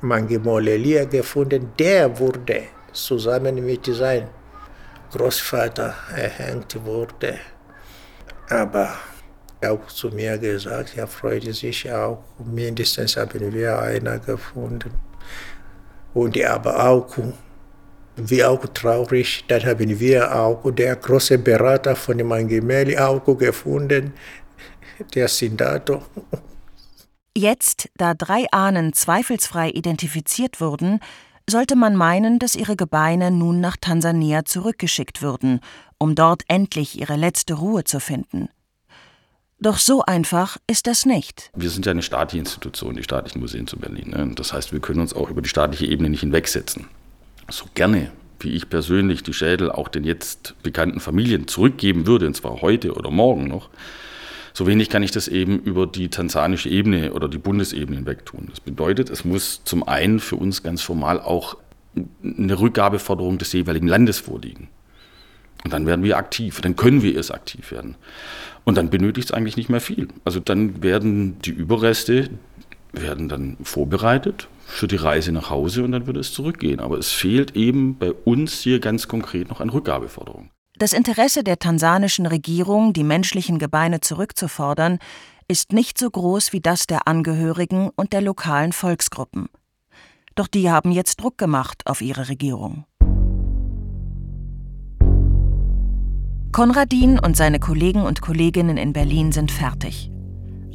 Mangimolelia 0.00 1.04
gefunden, 1.04 1.72
der 1.78 2.18
wurde 2.18 2.62
zusammen 2.92 3.64
mit 3.64 3.86
seinem 3.86 4.28
Großvater 5.12 5.94
erhängt 6.14 6.84
wurde. 6.84 7.38
Aber 8.48 8.94
auch 9.64 9.86
zu 9.88 10.08
mir 10.08 10.38
gesagt, 10.38 10.96
er 10.96 11.06
freute 11.06 11.52
sich 11.52 11.90
auch, 11.90 12.24
mindestens 12.44 13.16
haben 13.16 13.52
wir 13.52 13.78
einer 13.78 14.18
gefunden. 14.18 14.92
Und 16.14 16.36
er 16.36 16.54
aber 16.54 16.88
auch, 16.88 17.16
wie 18.16 18.44
auch 18.44 18.64
traurig, 18.74 19.44
dann 19.48 19.64
haben 19.64 20.00
wir 20.00 20.34
auch 20.34 20.70
der 20.72 20.96
große 20.96 21.38
Berater 21.38 21.94
von 21.94 22.18
dem 22.18 22.32
Angemeli 22.32 22.98
auch 22.98 23.24
gefunden, 23.36 24.14
der 25.14 25.28
Sindato. 25.28 26.02
Jetzt, 27.36 27.88
da 27.96 28.14
drei 28.14 28.46
Ahnen 28.50 28.92
zweifelsfrei 28.92 29.70
identifiziert 29.70 30.60
wurden, 30.60 31.00
sollte 31.50 31.76
man 31.76 31.96
meinen, 31.96 32.38
dass 32.38 32.54
ihre 32.54 32.76
Gebeine 32.76 33.30
nun 33.30 33.60
nach 33.60 33.76
Tansania 33.76 34.44
zurückgeschickt 34.44 35.20
würden, 35.20 35.60
um 35.98 36.14
dort 36.14 36.42
endlich 36.48 36.98
ihre 36.98 37.16
letzte 37.16 37.54
Ruhe 37.54 37.84
zu 37.84 38.00
finden. 38.00 38.48
Doch 39.62 39.76
so 39.76 40.02
einfach 40.02 40.56
ist 40.66 40.86
das 40.86 41.04
nicht. 41.04 41.50
Wir 41.54 41.68
sind 41.68 41.84
ja 41.84 41.92
eine 41.92 42.02
staatliche 42.02 42.38
Institution, 42.38 42.96
die 42.96 43.02
staatlichen 43.02 43.40
Museen 43.40 43.66
zu 43.66 43.76
Berlin. 43.76 44.10
Ne? 44.10 44.32
Das 44.34 44.54
heißt, 44.54 44.72
wir 44.72 44.80
können 44.80 45.00
uns 45.00 45.12
auch 45.12 45.28
über 45.28 45.42
die 45.42 45.50
staatliche 45.50 45.84
Ebene 45.84 46.08
nicht 46.08 46.20
hinwegsetzen. 46.20 46.86
So 47.50 47.66
gerne, 47.74 48.10
wie 48.38 48.52
ich 48.52 48.70
persönlich 48.70 49.22
die 49.22 49.34
Schädel 49.34 49.70
auch 49.70 49.88
den 49.88 50.04
jetzt 50.04 50.54
bekannten 50.62 50.98
Familien 50.98 51.46
zurückgeben 51.46 52.06
würde, 52.06 52.26
und 52.26 52.34
zwar 52.34 52.62
heute 52.62 52.94
oder 52.94 53.10
morgen 53.10 53.48
noch, 53.48 53.68
so 54.52 54.66
wenig 54.66 54.88
kann 54.88 55.02
ich 55.02 55.10
das 55.10 55.28
eben 55.28 55.58
über 55.60 55.86
die 55.86 56.08
tansanische 56.08 56.68
Ebene 56.68 57.12
oder 57.12 57.28
die 57.28 57.38
Bundesebene 57.38 57.96
hinweg 57.96 58.26
tun. 58.26 58.48
Das 58.50 58.60
bedeutet, 58.60 59.10
es 59.10 59.24
muss 59.24 59.62
zum 59.64 59.86
einen 59.86 60.20
für 60.20 60.36
uns 60.36 60.62
ganz 60.62 60.82
formal 60.82 61.20
auch 61.20 61.56
eine 62.22 62.58
Rückgabeforderung 62.58 63.38
des 63.38 63.52
jeweiligen 63.52 63.88
Landes 63.88 64.18
vorliegen. 64.18 64.68
Und 65.64 65.72
dann 65.72 65.86
werden 65.86 66.04
wir 66.04 66.16
aktiv, 66.16 66.60
dann 66.60 66.76
können 66.76 67.02
wir 67.02 67.14
erst 67.14 67.34
aktiv 67.34 67.70
werden. 67.70 67.96
Und 68.64 68.78
dann 68.78 68.90
benötigt 68.90 69.26
es 69.28 69.32
eigentlich 69.32 69.56
nicht 69.56 69.68
mehr 69.68 69.80
viel. 69.80 70.08
Also 70.24 70.40
dann 70.40 70.82
werden 70.82 71.38
die 71.42 71.50
Überreste 71.50 72.30
werden 72.92 73.28
dann 73.28 73.56
vorbereitet 73.62 74.48
für 74.66 74.88
die 74.88 74.96
Reise 74.96 75.32
nach 75.32 75.50
Hause 75.50 75.84
und 75.84 75.92
dann 75.92 76.06
würde 76.06 76.20
es 76.20 76.32
zurückgehen. 76.32 76.80
Aber 76.80 76.98
es 76.98 77.10
fehlt 77.10 77.56
eben 77.56 77.98
bei 77.98 78.12
uns 78.12 78.60
hier 78.60 78.80
ganz 78.80 79.08
konkret 79.08 79.48
noch 79.48 79.60
an 79.60 79.70
Rückgabeforderungen. 79.70 80.50
Das 80.80 80.94
Interesse 80.94 81.44
der 81.44 81.58
tansanischen 81.58 82.24
Regierung, 82.24 82.94
die 82.94 83.04
menschlichen 83.04 83.58
Gebeine 83.58 84.00
zurückzufordern, 84.00 84.98
ist 85.46 85.74
nicht 85.74 85.98
so 85.98 86.08
groß 86.08 86.54
wie 86.54 86.62
das 86.62 86.86
der 86.86 87.06
Angehörigen 87.06 87.90
und 87.96 88.14
der 88.14 88.22
lokalen 88.22 88.72
Volksgruppen. 88.72 89.50
Doch 90.36 90.46
die 90.46 90.70
haben 90.70 90.90
jetzt 90.90 91.20
Druck 91.20 91.36
gemacht 91.36 91.82
auf 91.84 92.00
ihre 92.00 92.30
Regierung. 92.30 92.86
Konradin 96.50 97.18
und 97.18 97.36
seine 97.36 97.58
Kollegen 97.58 98.00
und 98.00 98.22
Kolleginnen 98.22 98.78
in 98.78 98.94
Berlin 98.94 99.32
sind 99.32 99.52
fertig. 99.52 100.10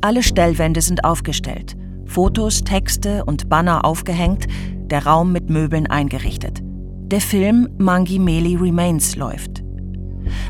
Alle 0.02 0.22
Stellwände 0.22 0.82
sind 0.82 1.04
aufgestellt, 1.04 1.76
Fotos, 2.06 2.64
Texte 2.64 3.26
und 3.26 3.50
Banner 3.50 3.84
aufgehängt, 3.84 4.46
der 4.82 5.08
Raum 5.08 5.32
mit 5.32 5.50
Möbeln 5.50 5.88
eingerichtet. 5.88 6.60
Der 6.62 7.22
Film 7.22 7.70
Mangi 7.80 8.20
Meli 8.20 8.56
Remains 8.56 9.16
läuft. 9.16 9.65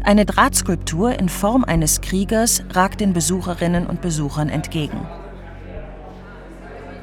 Eine 0.04 0.26
Drahtskulptur 0.26 1.18
in 1.18 1.30
Form 1.30 1.64
eines 1.64 2.02
Kriegers 2.02 2.64
ragt 2.72 3.02
den 3.02 3.14
Besucherinnen 3.14 3.88
und 3.88 4.02
Besuchern 4.02 4.50
entgegen. 4.50 5.08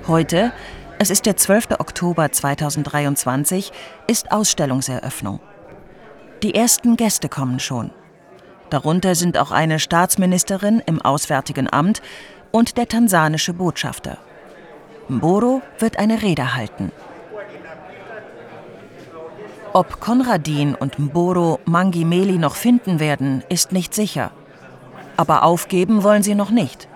Heute, 0.06 0.52
es 0.98 1.10
ist 1.10 1.26
der 1.26 1.36
12. 1.36 1.78
Oktober 1.78 2.30
2023, 2.30 3.72
ist 4.06 4.32
Ausstellungseröffnung. 4.32 5.40
Die 6.42 6.54
ersten 6.54 6.96
Gäste 6.96 7.28
kommen 7.28 7.60
schon. 7.60 7.92
Darunter 8.70 9.14
sind 9.14 9.38
auch 9.38 9.50
eine 9.50 9.78
Staatsministerin 9.78 10.82
im 10.86 11.00
Auswärtigen 11.00 11.72
Amt 11.72 12.02
und 12.50 12.76
der 12.78 12.88
tansanische 12.88 13.52
Botschafter. 13.52 14.18
Mboro 15.08 15.62
wird 15.78 15.98
eine 15.98 16.22
Rede 16.22 16.54
halten. 16.54 16.90
Ob 19.74 20.00
Konradin 20.00 20.74
und 20.74 20.98
Mboro 20.98 21.58
Mangimeli 21.64 22.36
noch 22.36 22.56
finden 22.56 23.00
werden, 23.00 23.42
ist 23.48 23.72
nicht 23.72 23.94
sicher. 23.94 24.30
Aber 25.16 25.44
aufgeben 25.44 26.02
wollen 26.02 26.22
sie 26.22 26.34
noch 26.34 26.50
nicht. 26.50 26.88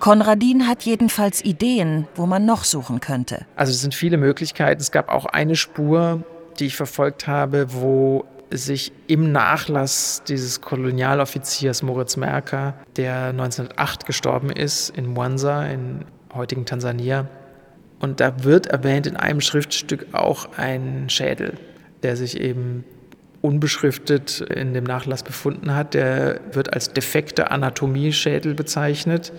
Konradin 0.00 0.66
hat 0.66 0.82
jedenfalls 0.82 1.44
Ideen, 1.44 2.08
wo 2.16 2.26
man 2.26 2.44
noch 2.44 2.64
suchen 2.64 2.98
könnte. 2.98 3.46
Also 3.54 3.70
es 3.70 3.80
sind 3.80 3.94
viele 3.94 4.16
Möglichkeiten. 4.16 4.80
Es 4.80 4.90
gab 4.90 5.08
auch 5.08 5.26
eine 5.26 5.54
Spur, 5.54 6.24
die 6.58 6.66
ich 6.66 6.76
verfolgt 6.76 7.28
habe, 7.28 7.72
wo 7.72 8.24
sich 8.50 8.90
im 9.06 9.30
Nachlass 9.30 10.22
dieses 10.26 10.60
Kolonialoffiziers 10.60 11.84
Moritz 11.84 12.16
Merker, 12.16 12.74
der 12.96 13.26
1908 13.26 14.04
gestorben 14.04 14.50
ist 14.50 14.90
in 14.90 15.12
Mwanza 15.12 15.64
in 15.66 16.04
heutigen 16.34 16.66
Tansania, 16.66 17.28
und 18.00 18.18
da 18.18 18.42
wird 18.42 18.66
erwähnt 18.66 19.06
in 19.06 19.16
einem 19.16 19.40
Schriftstück 19.40 20.08
auch 20.12 20.48
ein 20.58 21.08
Schädel 21.08 21.54
der 22.04 22.16
sich 22.16 22.40
eben 22.40 22.84
unbeschriftet 23.42 24.40
in 24.40 24.72
dem 24.72 24.84
Nachlass 24.84 25.22
befunden 25.22 25.74
hat. 25.74 25.92
Der 25.94 26.40
wird 26.52 26.72
als 26.72 26.92
defekte 26.92 27.50
Anatomieschädel 27.50 28.54
bezeichnet 28.54 29.32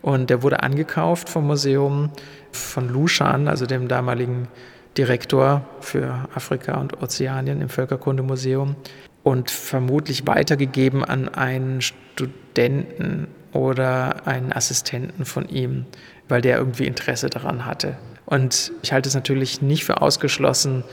und 0.00 0.30
der 0.30 0.42
wurde 0.42 0.62
angekauft 0.62 1.28
vom 1.28 1.46
Museum 1.46 2.10
von 2.52 2.88
Lushan, 2.88 3.48
also 3.48 3.66
dem 3.66 3.88
damaligen 3.88 4.48
Direktor 4.96 5.62
für 5.80 6.28
Afrika 6.34 6.80
und 6.80 7.02
Ozeanien 7.02 7.60
im 7.60 7.68
Völkerkundemuseum 7.68 8.76
und 9.22 9.50
vermutlich 9.50 10.26
weitergegeben 10.26 11.04
an 11.04 11.28
einen 11.28 11.82
Studenten 11.82 13.28
oder 13.52 14.26
einen 14.26 14.52
Assistenten 14.52 15.24
von 15.24 15.48
ihm, 15.48 15.84
weil 16.28 16.40
der 16.40 16.56
irgendwie 16.56 16.86
Interesse 16.86 17.28
daran 17.28 17.66
hatte. 17.66 17.98
Und 18.26 18.72
ich 18.82 18.92
halte 18.92 19.08
es 19.08 19.14
natürlich 19.14 19.60
nicht 19.60 19.84
für 19.84 20.00
ausgeschlossen, 20.00 20.84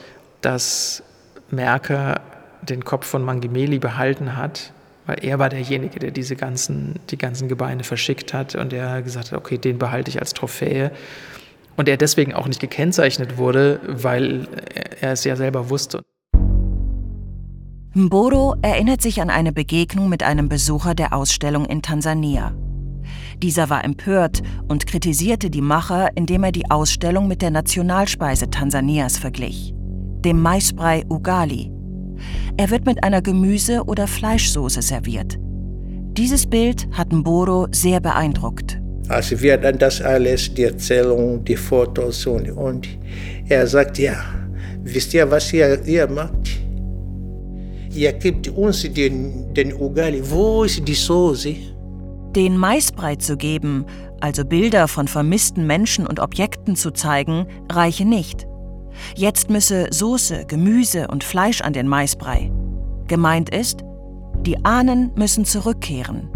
dass 0.41 1.03
Merker 1.51 2.21
den 2.61 2.83
Kopf 2.83 3.05
von 3.05 3.23
Mangimeli 3.23 3.79
behalten 3.79 4.35
hat, 4.35 4.73
weil 5.05 5.23
er 5.23 5.39
war 5.39 5.49
derjenige, 5.49 5.99
der 5.99 6.11
diese 6.11 6.35
ganzen, 6.35 6.99
die 7.09 7.17
ganzen 7.17 7.47
Gebeine 7.47 7.83
verschickt 7.83 8.33
hat 8.33 8.55
und 8.55 8.73
er 8.73 9.01
gesagt 9.01 9.31
hat, 9.31 9.37
okay, 9.39 9.57
den 9.57 9.77
behalte 9.77 10.09
ich 10.09 10.19
als 10.19 10.33
Trophäe. 10.33 10.91
Und 11.77 11.87
er 11.87 11.97
deswegen 11.97 12.33
auch 12.33 12.47
nicht 12.47 12.59
gekennzeichnet 12.59 13.37
wurde, 13.37 13.79
weil 13.87 14.47
er 14.99 15.11
es 15.11 15.23
ja 15.23 15.35
selber 15.35 15.69
wusste. 15.69 16.01
Mboro 17.93 18.55
erinnert 18.61 19.01
sich 19.01 19.21
an 19.21 19.29
eine 19.29 19.51
Begegnung 19.53 20.09
mit 20.09 20.23
einem 20.23 20.49
Besucher 20.49 20.95
der 20.95 21.13
Ausstellung 21.13 21.65
in 21.65 21.81
Tansania. 21.81 22.53
Dieser 23.41 23.69
war 23.69 23.83
empört 23.83 24.41
und 24.67 24.87
kritisierte 24.87 25.49
die 25.49 25.61
Macher, 25.61 26.09
indem 26.15 26.43
er 26.43 26.51
die 26.51 26.69
Ausstellung 26.69 27.27
mit 27.27 27.41
der 27.41 27.51
Nationalspeise 27.51 28.49
Tansanias 28.49 29.17
verglich 29.17 29.76
dem 30.27 30.41
Maisbrei 30.41 31.05
Ugali. 31.09 31.71
Er 32.57 32.69
wird 32.69 32.85
mit 32.85 33.01
einer 33.01 33.21
Gemüse- 33.21 33.85
oder 33.85 34.07
Fleischsoße 34.07 34.81
serviert. 34.81 35.37
Dieses 36.17 36.45
Bild 36.45 36.85
hat 36.91 37.13
Mboro 37.13 37.67
sehr 37.71 38.01
beeindruckt. 38.01 38.77
Als 39.07 39.41
wir 39.41 39.55
dann 39.57 39.77
das 39.77 40.01
alles, 40.01 40.53
die 40.53 40.63
Erzählung, 40.63 41.45
die 41.45 41.55
Fotos 41.55 42.25
und, 42.25 42.51
und 42.51 42.89
er 43.47 43.65
sagt, 43.67 43.99
ja, 43.99 44.17
wisst 44.83 45.13
ihr, 45.13 45.31
was 45.31 45.53
ihr, 45.53 45.81
ihr 45.85 46.07
macht? 46.07 46.59
Ihr 47.93 48.11
gebt 48.11 48.49
uns 48.49 48.83
den, 48.83 49.53
den 49.53 49.73
Ugali. 49.73 50.21
Wo 50.29 50.65
ist 50.65 50.85
die 50.85 50.93
Soße? 50.93 51.55
Den 52.35 52.57
Maisbrei 52.57 53.15
zu 53.15 53.37
geben, 53.37 53.85
also 54.19 54.43
Bilder 54.43 54.89
von 54.89 55.07
vermissten 55.07 55.65
Menschen 55.65 56.05
und 56.05 56.19
Objekten 56.19 56.75
zu 56.75 56.91
zeigen, 56.91 57.47
reiche 57.71 58.03
nicht. 58.03 58.45
Jetzt 59.15 59.49
müsse 59.49 59.87
Soße, 59.91 60.45
Gemüse 60.45 61.07
und 61.07 61.23
Fleisch 61.23 61.61
an 61.61 61.73
den 61.73 61.87
Maisbrei. 61.87 62.51
Gemeint 63.07 63.49
ist, 63.49 63.81
die 64.41 64.63
Ahnen 64.65 65.11
müssen 65.15 65.45
zurückkehren. 65.45 66.29